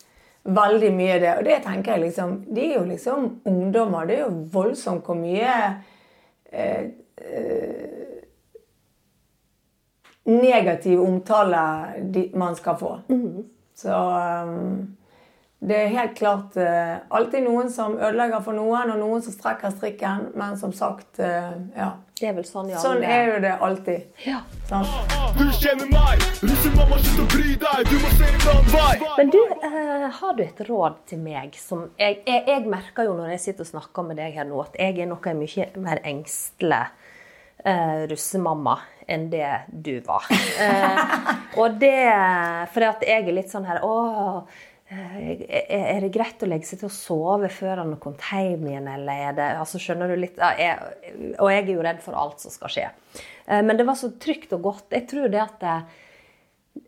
[0.47, 1.33] veldig mye det.
[1.39, 4.07] Og det tenker jeg liksom De er jo liksom ungdommer.
[4.07, 5.57] Det er jo voldsomt hvor mye
[6.53, 6.85] eh,
[7.17, 8.17] eh,
[10.27, 11.63] negativ omtale
[12.03, 12.99] de, man skal få.
[13.09, 13.45] Mhm.
[13.77, 14.97] Så um,
[15.59, 19.75] det er helt klart uh, alltid noen som ødelegger for noen, og noen som strekker
[19.75, 20.31] strikken.
[20.35, 21.91] Men som sagt, uh, ja.
[22.17, 22.79] Det er vel sånn ja.
[22.81, 24.05] Sånn er jo det alltid.
[24.25, 24.39] ja.
[24.71, 24.89] Sant?
[25.37, 28.95] Du kjenner meg, russemamma, slutt å bry deg, du må se en annen vei.
[29.19, 33.19] Men du, eh, har du et råd til meg som jeg, jeg, jeg merker jo
[33.19, 36.01] når jeg sitter og snakker med deg her nå, at jeg er noe mye mer
[36.09, 36.81] engstelig
[37.69, 40.25] eh, russemamma enn det du var.
[40.33, 41.03] Eh,
[41.61, 41.93] og det
[42.73, 46.79] For at jeg er litt sånn her Å, eh, er det greit å legge seg
[46.79, 50.19] til å sove før han har kommet hjem igjen, eller er det altså Skjønner du
[50.21, 50.39] litt?
[50.39, 52.89] Jeg, og jeg er jo redd for alt som skal skje.
[53.47, 54.87] Eh, men det var så trygt og godt.
[54.95, 56.05] Jeg tror det at eh,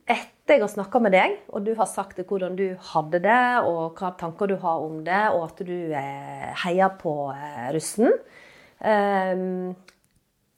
[0.08, 3.98] etter jeg har snakka med deg, og du har sagt hvordan du hadde det, og
[3.98, 8.14] hva tanker du har om det, og at du eh, heier på eh, russen,
[8.80, 9.44] eh,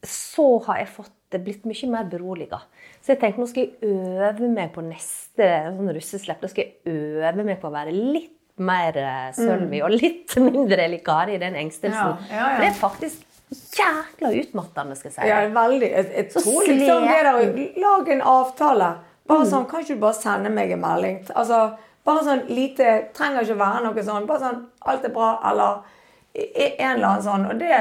[0.07, 2.63] så har jeg fått blitt mye mer beroliga.
[3.01, 6.43] Så jeg tenkte nå skal jeg øve meg på neste sånn russeslipp.
[6.43, 8.97] Da skal jeg øve meg på å være litt mer
[9.33, 9.85] Sølvi mm.
[9.87, 12.17] og litt mindre Likari i den engstelsen.
[12.29, 12.57] Ja, ja, ja.
[12.61, 15.29] Det er faktisk jækla utmattende, skal jeg si.
[15.29, 15.89] Ja, veldig.
[15.91, 17.47] Jeg, jeg tror liksom det der å
[17.87, 18.91] lage en avtale.
[19.31, 21.23] Bare sånn, Kan ikke du bare sende meg en melding?
[21.39, 21.71] Altså,
[22.07, 24.29] Bare sånn lite Trenger ikke være noe sånn.
[24.29, 25.83] Bare sånn Alt er bra, eller
[26.31, 27.47] en eller annen sånn.
[27.51, 27.77] Og det,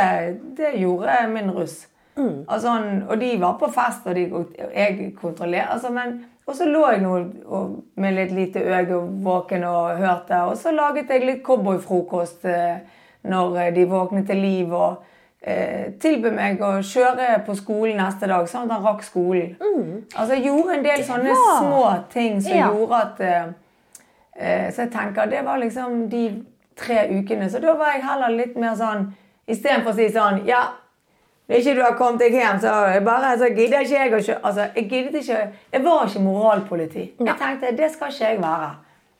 [0.57, 1.83] det gjorde min russ.
[2.19, 2.43] Mm.
[2.47, 2.73] Altså,
[3.09, 4.45] og de var på fest, og, de, og
[4.75, 7.17] jeg kontrollerte altså, men, Og så lå jeg nå
[7.95, 10.39] med litt lite øye våken og hørte.
[10.49, 12.79] Og så laget jeg litt cowboyfrokost eh,
[13.29, 14.73] når eh, de våknet til liv.
[14.73, 15.03] og
[15.41, 19.53] eh, tilbød meg å kjøre på skolen neste dag, sånn at han rakk skolen.
[20.15, 21.35] Altså Jeg gjorde en del sånne Mm.
[21.35, 22.67] var- små ting som Ja.
[22.71, 23.45] gjorde at eh,
[24.35, 26.43] eh, Så jeg tenker det var liksom de
[26.75, 27.49] tre ukene.
[27.49, 29.13] Så da var jeg heller litt mer sånn
[29.47, 30.63] Istedenfor å si sånn Ja,
[31.49, 32.73] hvis ikke du har kommet deg hjem, så
[33.05, 35.39] bare så gidder ikke jeg å kjøre Altså, jeg giddet ikke
[35.73, 37.05] Jeg var ikke moralpoliti.
[37.25, 38.69] Jeg tenkte det skal ikke jeg være.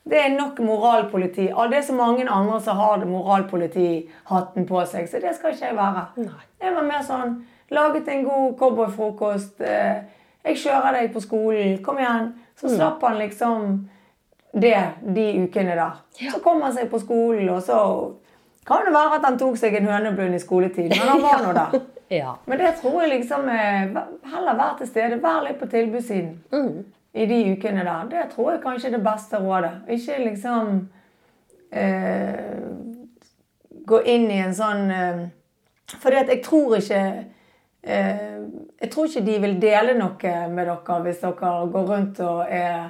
[0.09, 1.47] Det er nok moralpoliti.
[1.53, 5.65] Og det er så mange andre som har moralpolitihatten på seg, så det skal ikke
[5.71, 6.05] jeg være.
[6.61, 9.59] Jeg var mer sånn Laget en god cowboyfrokost.
[9.61, 9.99] eh,
[10.43, 11.75] Jeg kjører deg på skolen.
[11.85, 12.31] Kom igjen.
[12.57, 13.89] Så slapp han liksom
[14.53, 15.99] det de ukene der.
[16.31, 17.77] Så kom han seg på skolen, og så
[18.65, 21.53] kan det være at han tok seg en høneblund i skoletid, men han var nå
[21.53, 21.79] der.
[22.09, 22.35] Ja.
[22.45, 25.19] Men det tror jeg liksom Heller være til stede.
[25.21, 26.39] Vær litt på tilbudssiden
[27.13, 28.07] i de ukene der.
[28.09, 29.71] Det tror jeg kanskje er det beste rådet.
[29.93, 30.89] Ikke liksom
[31.71, 32.69] eh,
[33.85, 35.25] gå inn i en sånn eh,
[35.99, 37.01] For jeg tror ikke
[37.81, 38.37] eh,
[38.79, 42.89] Jeg tror ikke de vil dele noe med dere hvis dere går rundt og er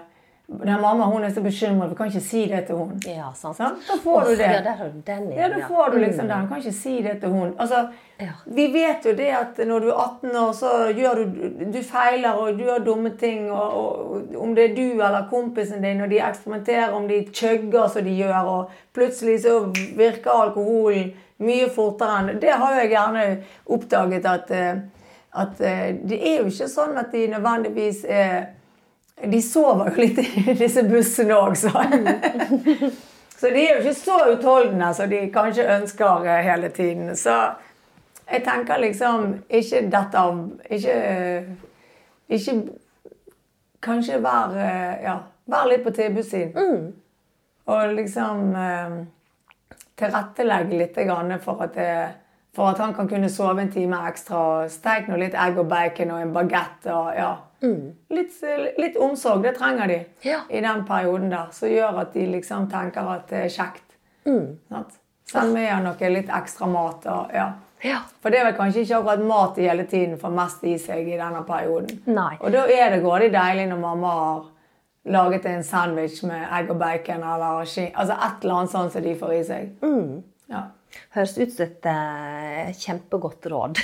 [0.50, 2.96] den Mamma hun er så bekymret, vi kan ikke si det til hun.
[3.06, 3.58] Ja, sant.
[3.58, 3.76] Sånn?
[3.88, 4.48] Da får du det.
[4.50, 5.38] Ja, der har du den igjen.
[5.40, 6.04] Ja, da får du Mm.
[6.04, 6.48] liksom den.
[6.48, 7.54] Kan ikke si det til hun.
[7.60, 7.88] Altså,
[8.20, 8.32] Ja.
[8.46, 12.34] Vi vet jo det at når du er 18 år, så gjør du Du feiler
[12.34, 13.52] og du gjør dumme ting.
[13.52, 17.88] Og, og Om det er du eller kompisen din, og de eksperimenterer, om de chugger
[17.88, 23.38] som de gjør, og plutselig så virker alkoholen mye fortere enn Det har jeg gjerne
[23.70, 24.76] oppdaget at, eh,
[25.36, 28.46] at eh, det er jo ikke sånn at de nødvendigvis er
[29.24, 31.72] De sover jo litt i disse bussene òg, så.
[33.40, 37.16] Så de er jo ikke så utholdende som de kanskje ønsker hele tiden.
[37.16, 37.36] Så
[38.32, 40.24] jeg tenker liksom ikke dette
[40.70, 40.96] Ikke,
[42.30, 42.56] ikke
[43.82, 45.18] Kanskje vær eh, Ja,
[45.48, 46.94] vær litt på tilbudssiden.
[47.70, 48.98] Og liksom eh,
[49.96, 51.00] tilrettelegge litt
[51.44, 52.10] for at det,
[52.56, 54.38] For at han kan kunne sove en time ekstra.
[54.38, 56.88] og Steik nå litt egg og bacon og en bagett.
[56.88, 57.38] og ja.
[57.62, 58.32] Litt,
[58.78, 60.40] litt omsorg, det trenger de Ja.
[60.50, 61.48] i den perioden der.
[61.52, 63.84] Som gjør at de liksom tenker at det er kjekt.
[64.26, 64.58] Mm.
[65.26, 67.06] Send med igjen noe litt ekstra mat.
[67.06, 67.52] og ja.
[67.84, 68.00] Ja.
[68.22, 71.08] For det er vel kanskje ikke akkurat mat de hele tiden får mest i seg
[71.08, 72.02] i denne perioden.
[72.08, 72.38] Nei.
[72.42, 74.42] Og da er det grådig deilig når mamma har
[75.06, 79.16] laget en sandwich med egg og bacon eller altså et eller annet sånt som de
[79.16, 79.70] får i seg.
[79.82, 80.24] Mm.
[80.50, 80.64] Ja.
[81.16, 83.80] Høres ut som et eh, kjempegodt råd.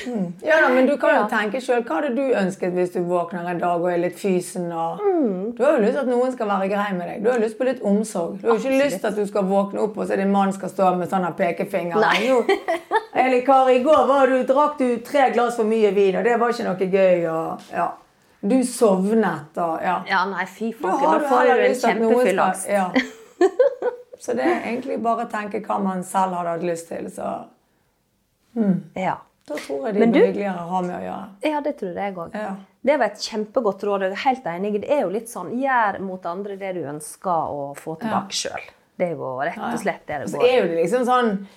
[0.46, 1.28] ja da, men du kan jo Ja.
[1.32, 1.84] tenke sjøl.
[1.86, 4.68] Hva hadde du ønsket hvis du våkner en dag og er litt fysen?
[4.74, 5.02] Og...
[5.02, 5.52] Mm.
[5.58, 7.24] Du har jo lyst til at noen skal være grei med deg.
[7.26, 8.40] Du har lyst på litt omsorg.
[8.42, 10.54] Du har jo ikke lyst til at du skal våkne opp og se din mann
[10.54, 12.02] skal stå med sånn pekefinger.
[12.02, 12.30] Nei.
[12.30, 12.42] Jo,
[13.26, 16.36] Eli Kari, i går var du, drakk du tre glass for mye vin, og det
[16.42, 17.28] var ikke noe gøy.
[17.32, 17.88] Og, ja.
[18.46, 19.96] Du sovnet og ja.
[20.10, 21.00] Ja, nei, fy faen.
[21.02, 22.68] Da får du en kjempefyllangst.
[22.70, 22.90] Ja.
[24.20, 27.10] Så det er egentlig bare å tenke hva man selv hadde hatt lyst til.
[27.12, 27.48] Så
[28.96, 29.18] Ja.
[29.48, 31.28] da tror jeg de blir hyggeligere å ha med å gjøre.
[31.52, 32.34] ja, det tror jeg òg.
[32.34, 32.56] Ja.
[32.86, 34.02] Det var et kjempegodt råd.
[34.02, 34.82] Jeg er helt enig.
[34.82, 38.62] Det er jo litt sånn gjør mot andre det du ønsker å få tilbake sjøl.
[38.98, 40.48] Det er jo rett og slett det det Så går.
[40.48, 41.48] er jo det liksom sånn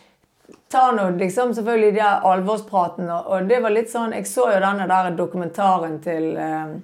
[0.71, 4.87] Ta nå liksom selvfølgelig de alvorspraten, og det var litt sånn Jeg så jo denne
[4.89, 6.75] der dokumentaren til eh,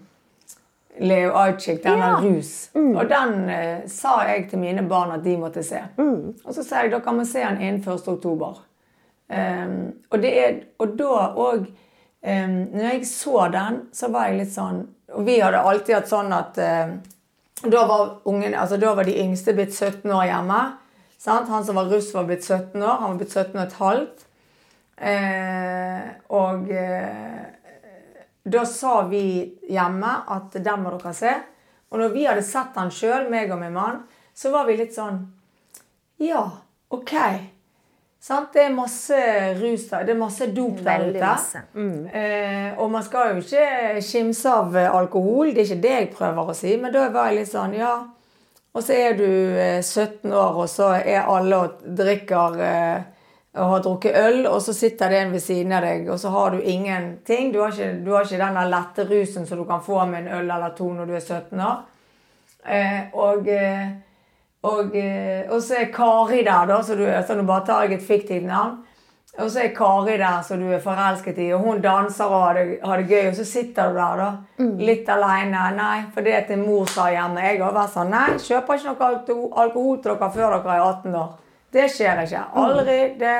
[1.01, 2.17] Leo Ajcik, den Ja.
[2.23, 2.71] Rus.
[2.75, 2.97] rus.
[2.97, 5.81] Og den eh, sa jeg til mine barn at de måtte se.
[5.99, 8.09] Og så sa jeg da kan vi se den innen 1.
[8.09, 8.63] oktober.
[9.29, 14.37] Um, og, det er, og da òg um, Når jeg så den, så var jeg
[14.37, 14.83] litt sånn
[15.17, 16.93] Og vi hadde alltid hatt sånn at uh,
[17.65, 20.61] da var, ungen, altså da var de yngste blitt 17 år hjemme.
[21.19, 21.49] Sant?
[21.49, 22.99] Han som var russ, var blitt 17 år.
[23.01, 24.27] Han var blitt 17 og et halvt.
[24.95, 27.41] Uh, og eh,
[28.45, 29.25] da sa vi
[29.73, 31.33] hjemme at den må dere se.
[31.91, 34.03] Og når vi hadde sett den sjøl, meg og min mann,
[34.35, 35.23] så var vi litt sånn
[36.23, 36.45] Ja,
[36.95, 37.15] OK.
[38.25, 38.55] Sant?
[38.55, 39.17] Det er masse
[39.59, 40.05] rus der.
[40.07, 41.33] Det er masse dop der ute.
[41.77, 42.07] Mm.
[42.09, 45.53] Eh, og man skal jo ikke skimse av eh, alkohol.
[45.53, 46.73] Det er ikke det jeg prøver å si.
[46.81, 47.93] Men da var jeg litt sånn, ja.
[48.75, 53.05] Og så er du eh, 17 år, og så er alle og drikker eh,
[53.55, 56.31] og har drukket øl, og så sitter det en ved siden av deg, og så
[56.35, 57.53] har du ingenting.
[57.55, 60.33] Du har ikke, du har ikke den lette rusen som du kan få med en
[60.41, 61.85] øl eller to når du er 17 år.
[62.65, 63.93] Eh, og, eh,
[64.63, 68.01] og, eh, og så er Kari der, da, så du, så du bare tar jeg
[68.01, 68.81] et fiktivt navn.
[69.39, 72.59] Og så er Kari der som du er forelsket i, og hun danser og har
[72.59, 73.29] det, har det gøy.
[73.29, 74.67] Og så sitter du der, da.
[74.83, 75.63] Litt alene.
[75.79, 77.43] Nei, for det er til mor sa hjemme.
[77.43, 81.19] Jeg har vært sånn Nei, kjøper ikke noe alkohol til dere før dere er 18
[81.23, 81.33] år.
[81.75, 82.47] Det skjer ikke.
[82.63, 82.99] Aldri.
[83.19, 83.37] Det,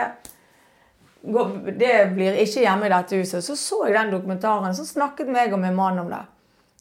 [1.23, 3.47] går, det blir ikke hjemme i dette huset.
[3.47, 6.23] Så så jeg den dokumentaren, så snakket meg og min mann om det.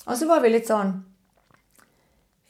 [0.07, 0.97] Og så var vi litt sånn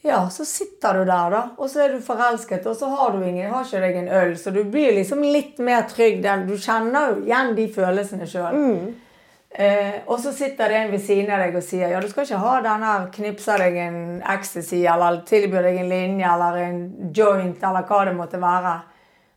[0.04, 3.22] ja, så sitter du der, da, og så er du forelsket, og så har du
[3.24, 6.18] ingen, har ikke deg en øl, så du blir liksom litt mer trygg.
[6.44, 8.58] Du kjenner jo igjen de følelsene sjøl.
[9.48, 12.26] Eh, og så sitter det en ved siden av deg og sier ja, du skal
[12.26, 13.98] ikke ha den her knipser deg en
[14.34, 16.84] ecstasy, eller tilbyr deg en linje, eller en
[17.16, 18.74] joint, eller hva det måtte være.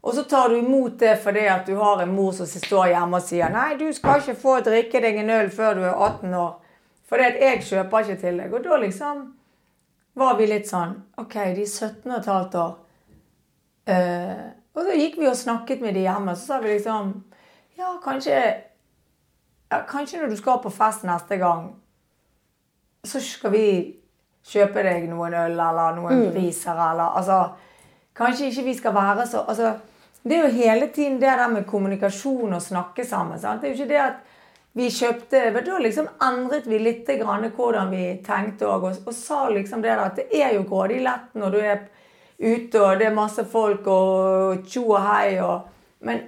[0.02, 3.18] Og så tar du imot det fordi at du har en mor som står hjemme
[3.18, 6.36] og sier nei, du skal ikke få drikke deg en øl før du er 18
[6.38, 6.54] år.
[7.08, 8.54] Fordi at jeg kjøper ikke til deg.
[8.54, 9.26] Og da liksom
[10.18, 12.78] var vi litt sånn OK, de er 17 og et halvt år.
[13.88, 17.14] Uh, og så gikk vi og snakket med de hjemme, så sa vi liksom
[17.78, 18.36] Ja, kanskje
[19.70, 21.70] ja, Kanskje når du skal på fest neste gang,
[23.04, 23.68] så skal vi
[24.48, 27.40] kjøpe deg noen øl eller noen priser eller Altså
[28.18, 29.74] Kanskje ikke vi skal være så altså,
[30.24, 33.40] Det er jo hele tiden det der med kommunikasjon og snakke sammen.
[33.40, 33.62] Sant?
[33.62, 34.26] Det er jo ikke det at
[34.78, 39.14] vi kjøpte men Da liksom endret vi litt grann hvordan vi tenkte og, og, og
[39.14, 41.80] sa liksom det at det er jo grådig lett når du er
[42.38, 46.20] ute og det er masse folk og tjo og hei og Men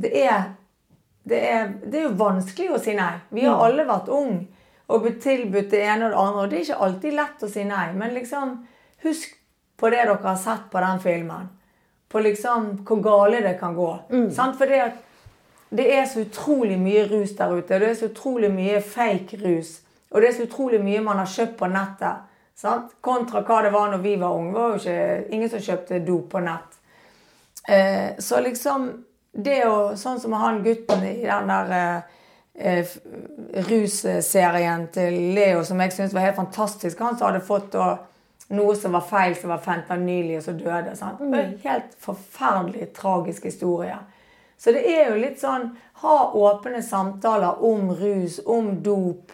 [0.00, 0.44] det er,
[1.28, 3.12] det er Det er jo vanskelig å si nei.
[3.30, 4.46] Vi har alle vært unge
[4.88, 7.48] og blitt tilbudt det ene og det andre, og det er ikke alltid lett å
[7.48, 7.84] si nei.
[7.96, 8.50] Men liksom
[9.04, 9.36] husk
[9.82, 11.48] på det dere har sett på den filmen.
[12.08, 13.88] På liksom hvor gale det kan gå.
[14.30, 14.60] Sant?
[14.60, 14.92] For det
[15.72, 17.78] det er så utrolig mye rus der ute.
[17.80, 19.78] Det er så utrolig mye fake rus.
[20.10, 22.26] Og det er så utrolig mye man har kjøpt på nettet.
[22.60, 22.92] Sant?
[23.00, 24.52] Kontra hva det var når vi var unge.
[24.52, 26.76] Det var jo ikke ingen som kjøpte dop på nett.
[27.68, 28.90] Eh, så liksom
[29.32, 32.18] det å Sånn som han gutten i den der eh,
[32.68, 32.94] eh,
[33.70, 37.00] russerien til Leo, som jeg syntes var helt fantastisk.
[37.00, 37.94] Han som hadde fått da,
[38.52, 40.96] noe som var feil, som var fentanyl i, og så døde.
[40.96, 41.20] Sant?
[41.20, 43.96] En helt forferdelig tragisk historie.
[44.58, 45.72] Så det er jo litt sånn
[46.02, 49.32] Ha åpne samtaler om rus, om dop,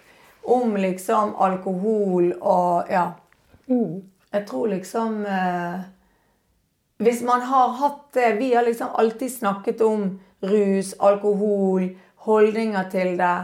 [0.48, 3.10] om liksom alkohol og Ja.
[3.68, 5.80] Jeg tror liksom eh,
[6.96, 13.16] Hvis man har hatt det Vi har liksom alltid snakket om rus, alkohol, holdninger til
[13.18, 13.38] det.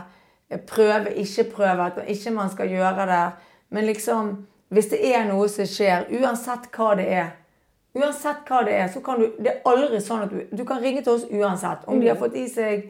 [0.68, 3.24] Prøve, ikke prøve, at ikke man skal gjøre det.
[3.74, 7.32] Men liksom, hvis det er noe som skjer, uansett hva det er
[7.94, 10.80] Uansett hva det er, så kan du Det er aldri sånn at du Du kan
[10.82, 11.84] ringe til oss uansett.
[11.86, 12.88] Om de har fått i seg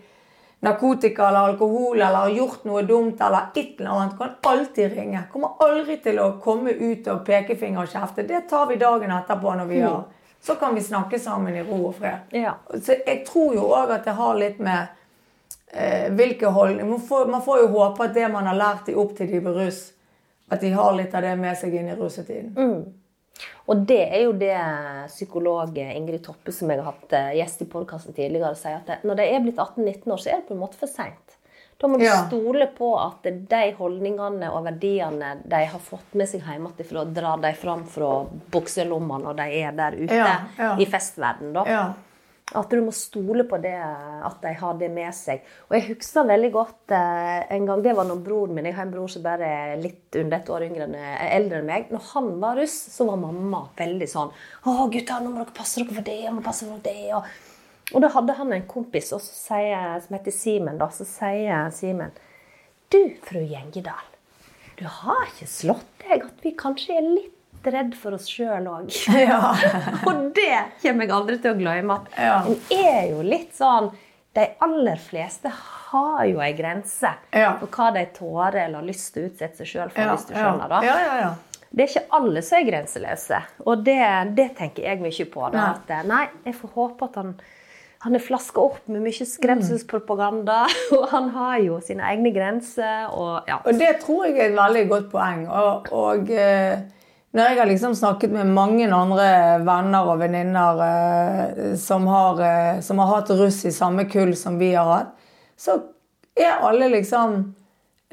[0.65, 5.21] narkotika eller alkohol eller har gjort noe dumt eller et eller annet, kan alltid ringe.
[5.33, 8.25] Kommer aldri til å komme ut og pekefinger og kjefte.
[8.27, 10.05] Det tar vi dagen etterpå når vi har
[10.41, 12.33] Så kan vi snakke sammen i ro og fred.
[12.33, 12.55] Ja.
[12.81, 14.87] Så jeg tror jo òg at det har litt med
[15.73, 18.95] eh, hvilke holdninger man, får- man får jo håpe at det man har lært de
[18.95, 19.93] opp til de blir russ,
[20.51, 22.55] at de har litt av det med seg inn i russetiden.
[23.67, 24.57] Og det er jo det
[25.09, 29.17] psykolog Ingrid Toppe, som jeg har hatt eh, gjest i podkasten tidligere, sier at når
[29.19, 31.39] de er blitt 18-19 år, så er det på en måte for seint.
[31.81, 32.21] Da må du Ja.
[32.29, 37.51] stole på at de holdningene og verdiene de har fått med seg hjemmefra, drar de
[37.59, 38.25] fram fra
[38.55, 40.77] bukselomma når de er der ute Ja, ja.
[40.79, 41.65] i festverden, da.
[42.53, 45.41] At du må stole på det, at de har det med seg.
[45.71, 48.85] Og jeg husker veldig godt eh, en gang, det var når broren min Jeg har
[48.85, 51.89] en bror som bare er litt under et år yngre enn, eh, eldre enn meg.
[51.95, 55.81] Når han var russ, så var mamma veldig sånn 'Å, gutter, nå må dere passe
[55.81, 57.33] dere for det, og må passe dere for det.' Og,
[57.95, 60.79] og da hadde han en kompis sier, som heter Simen.
[60.79, 62.13] da, Så sier Simen
[62.91, 64.11] 'Du, fru Gjengedal,
[64.77, 67.34] du har ikke slått deg at vi kanskje er litt
[67.73, 68.91] redd for oss sjøl òg?'
[69.29, 69.55] Ja.
[70.09, 72.01] Og det kommer jeg aldri til å glemme.
[72.01, 72.37] At Ja.
[72.45, 73.93] en er jo litt sånn
[74.35, 77.53] De aller fleste har jo ei grense Ja.
[77.61, 80.27] for hva de tårer eller har lyst til å utsette seg sjøl for, Ja, hvis
[80.27, 80.69] du skjønner.
[80.69, 80.81] da.
[80.83, 81.35] Ja, ja, ja.
[81.75, 83.39] Det er ikke alle som er grenseløse.
[83.67, 85.53] Og det, det tenker jeg mye på.
[85.53, 87.33] Da, at eh, nei, jeg får håpe at han,
[88.01, 90.67] han er flaska opp med mye skremselspropaganda.
[90.99, 93.07] Og han har jo sine egne grenser.
[93.15, 93.59] Og ja.
[93.65, 95.47] Og det tror jeg er et veldig godt poeng.
[95.49, 96.79] Og, og eh,
[97.35, 99.27] når jeg har liksom snakket med mange andre
[99.67, 104.59] venner og venninner eh, som, har, eh, som har hatt russ i samme kull som
[104.61, 105.11] vi har hatt,
[105.59, 105.81] så
[106.35, 107.41] er alle liksom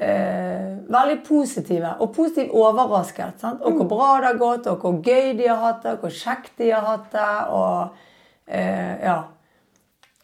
[0.02, 1.94] eh, veldig positive.
[2.00, 3.38] Og positivt overrasket.
[3.42, 3.62] Sant?
[3.62, 6.16] Og hvor bra det har gått, og hvor gøy de har hatt det, og hvor
[6.16, 7.30] kjekt de har hatt det.
[7.54, 9.20] og eh, ja.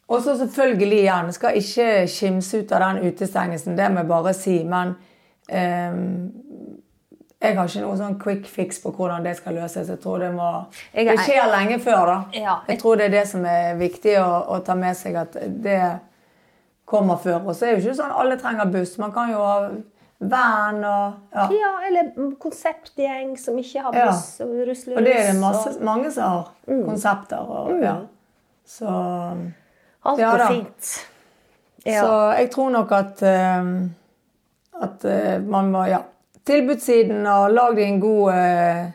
[0.09, 4.33] Og så selvfølgelig igjen, skal ikke kimse ut av den utestengelsen, det må jeg bare
[4.33, 4.55] si.
[4.65, 4.95] Men
[5.53, 6.31] ehm,
[7.39, 9.87] jeg har ikke noe sånn quick fix på hvordan det skal løses.
[9.87, 10.49] Jeg tror Det må,
[10.91, 12.17] det skjer lenge før, da.
[12.35, 12.57] Ja.
[12.67, 15.79] Jeg tror det er det som er viktig å, å ta med seg, at det
[16.89, 17.45] kommer før.
[17.45, 18.97] Og så er det jo ikke sånn alle trenger buss.
[18.99, 19.55] Man kan jo ha
[20.19, 21.45] van og ja.
[21.55, 22.09] ja, eller
[22.43, 24.09] konseptgjeng som ikke har Ja.
[24.09, 26.49] buss og rusler Og det er det masse, og mange som har.
[26.67, 27.95] Konsepter og ja.
[28.67, 30.91] Så Alt Ja går ja, fint.
[31.85, 32.03] Ja.
[32.03, 33.71] Så jeg tror nok at, eh,
[34.83, 36.03] at eh, man må Ja.
[36.49, 38.87] Tilbudssiden og lag deg en god eh,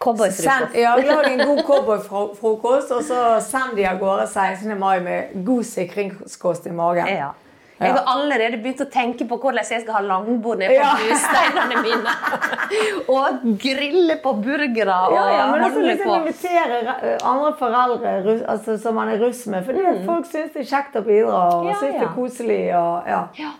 [0.00, 0.76] Cowboyfrokost.
[0.78, 4.72] ja, lag en god cowboyfrokost, og så send de av gårde 16.
[4.80, 7.10] mai med god sikringskost i magen.
[7.10, 7.32] Ja.
[7.80, 10.90] Jeg har allerede begynt å tenke på hvordan jeg skal ha langbord nede på Ja.
[11.00, 12.14] brusteinene mine.
[13.14, 16.18] og grille på burgere og Ja, ja, men også holde liksom på.
[16.20, 19.64] invitere andre foreldre altså, som man er russ med.
[19.64, 20.04] For mm.
[20.06, 21.70] folk syns det er kjekt å bidra og.
[21.70, 22.60] Ja, syns det er koselig.
[22.76, 23.22] Og, ja.
[23.40, 23.52] Ja.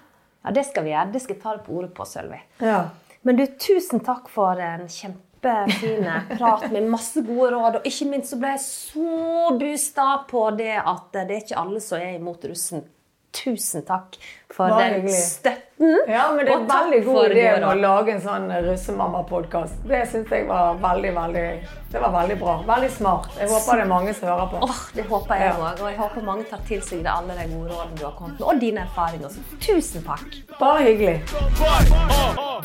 [0.45, 1.13] ja, det skal vi gjøre.
[1.13, 2.43] Det skal jeg ta det på ordet på, Sølvi.
[2.61, 2.83] Ja.
[3.23, 7.81] Men du, tusen takk for en kjempefin prat med masse gode råd.
[7.81, 11.83] Og ikke minst så ble jeg så boosta på det at det er ikke alle
[11.85, 12.87] som er imot russen.
[13.33, 14.17] Tusen takk
[14.51, 15.97] for den støtten.
[16.09, 19.79] Ja, men det er og en veldig god idé å lage en sånn russemamma-podkast.
[19.89, 21.45] Det syns jeg var veldig, veldig
[21.93, 22.57] Det var veldig bra.
[22.67, 23.31] Veldig smart.
[23.39, 24.61] Jeg håper det er mange som hører på.
[24.67, 25.71] Oh, det håper jeg Ja.
[25.71, 28.39] Og jeg håper mange tar til seg det, alle de gode rådene du har kommet
[28.41, 29.29] med, og dine erfaringer.
[29.31, 30.39] Så tusen takk.
[30.59, 31.23] Bare hyggelig.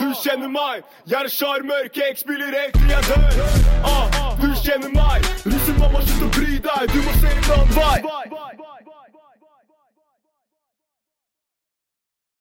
[0.02, 3.22] Du kjenner meg, jeg er sjarmør, jeg spiller egentlig jeg dør.
[4.42, 8.75] Du kjenner meg, russemamma, slutt å bry deg, du må se en annen vei.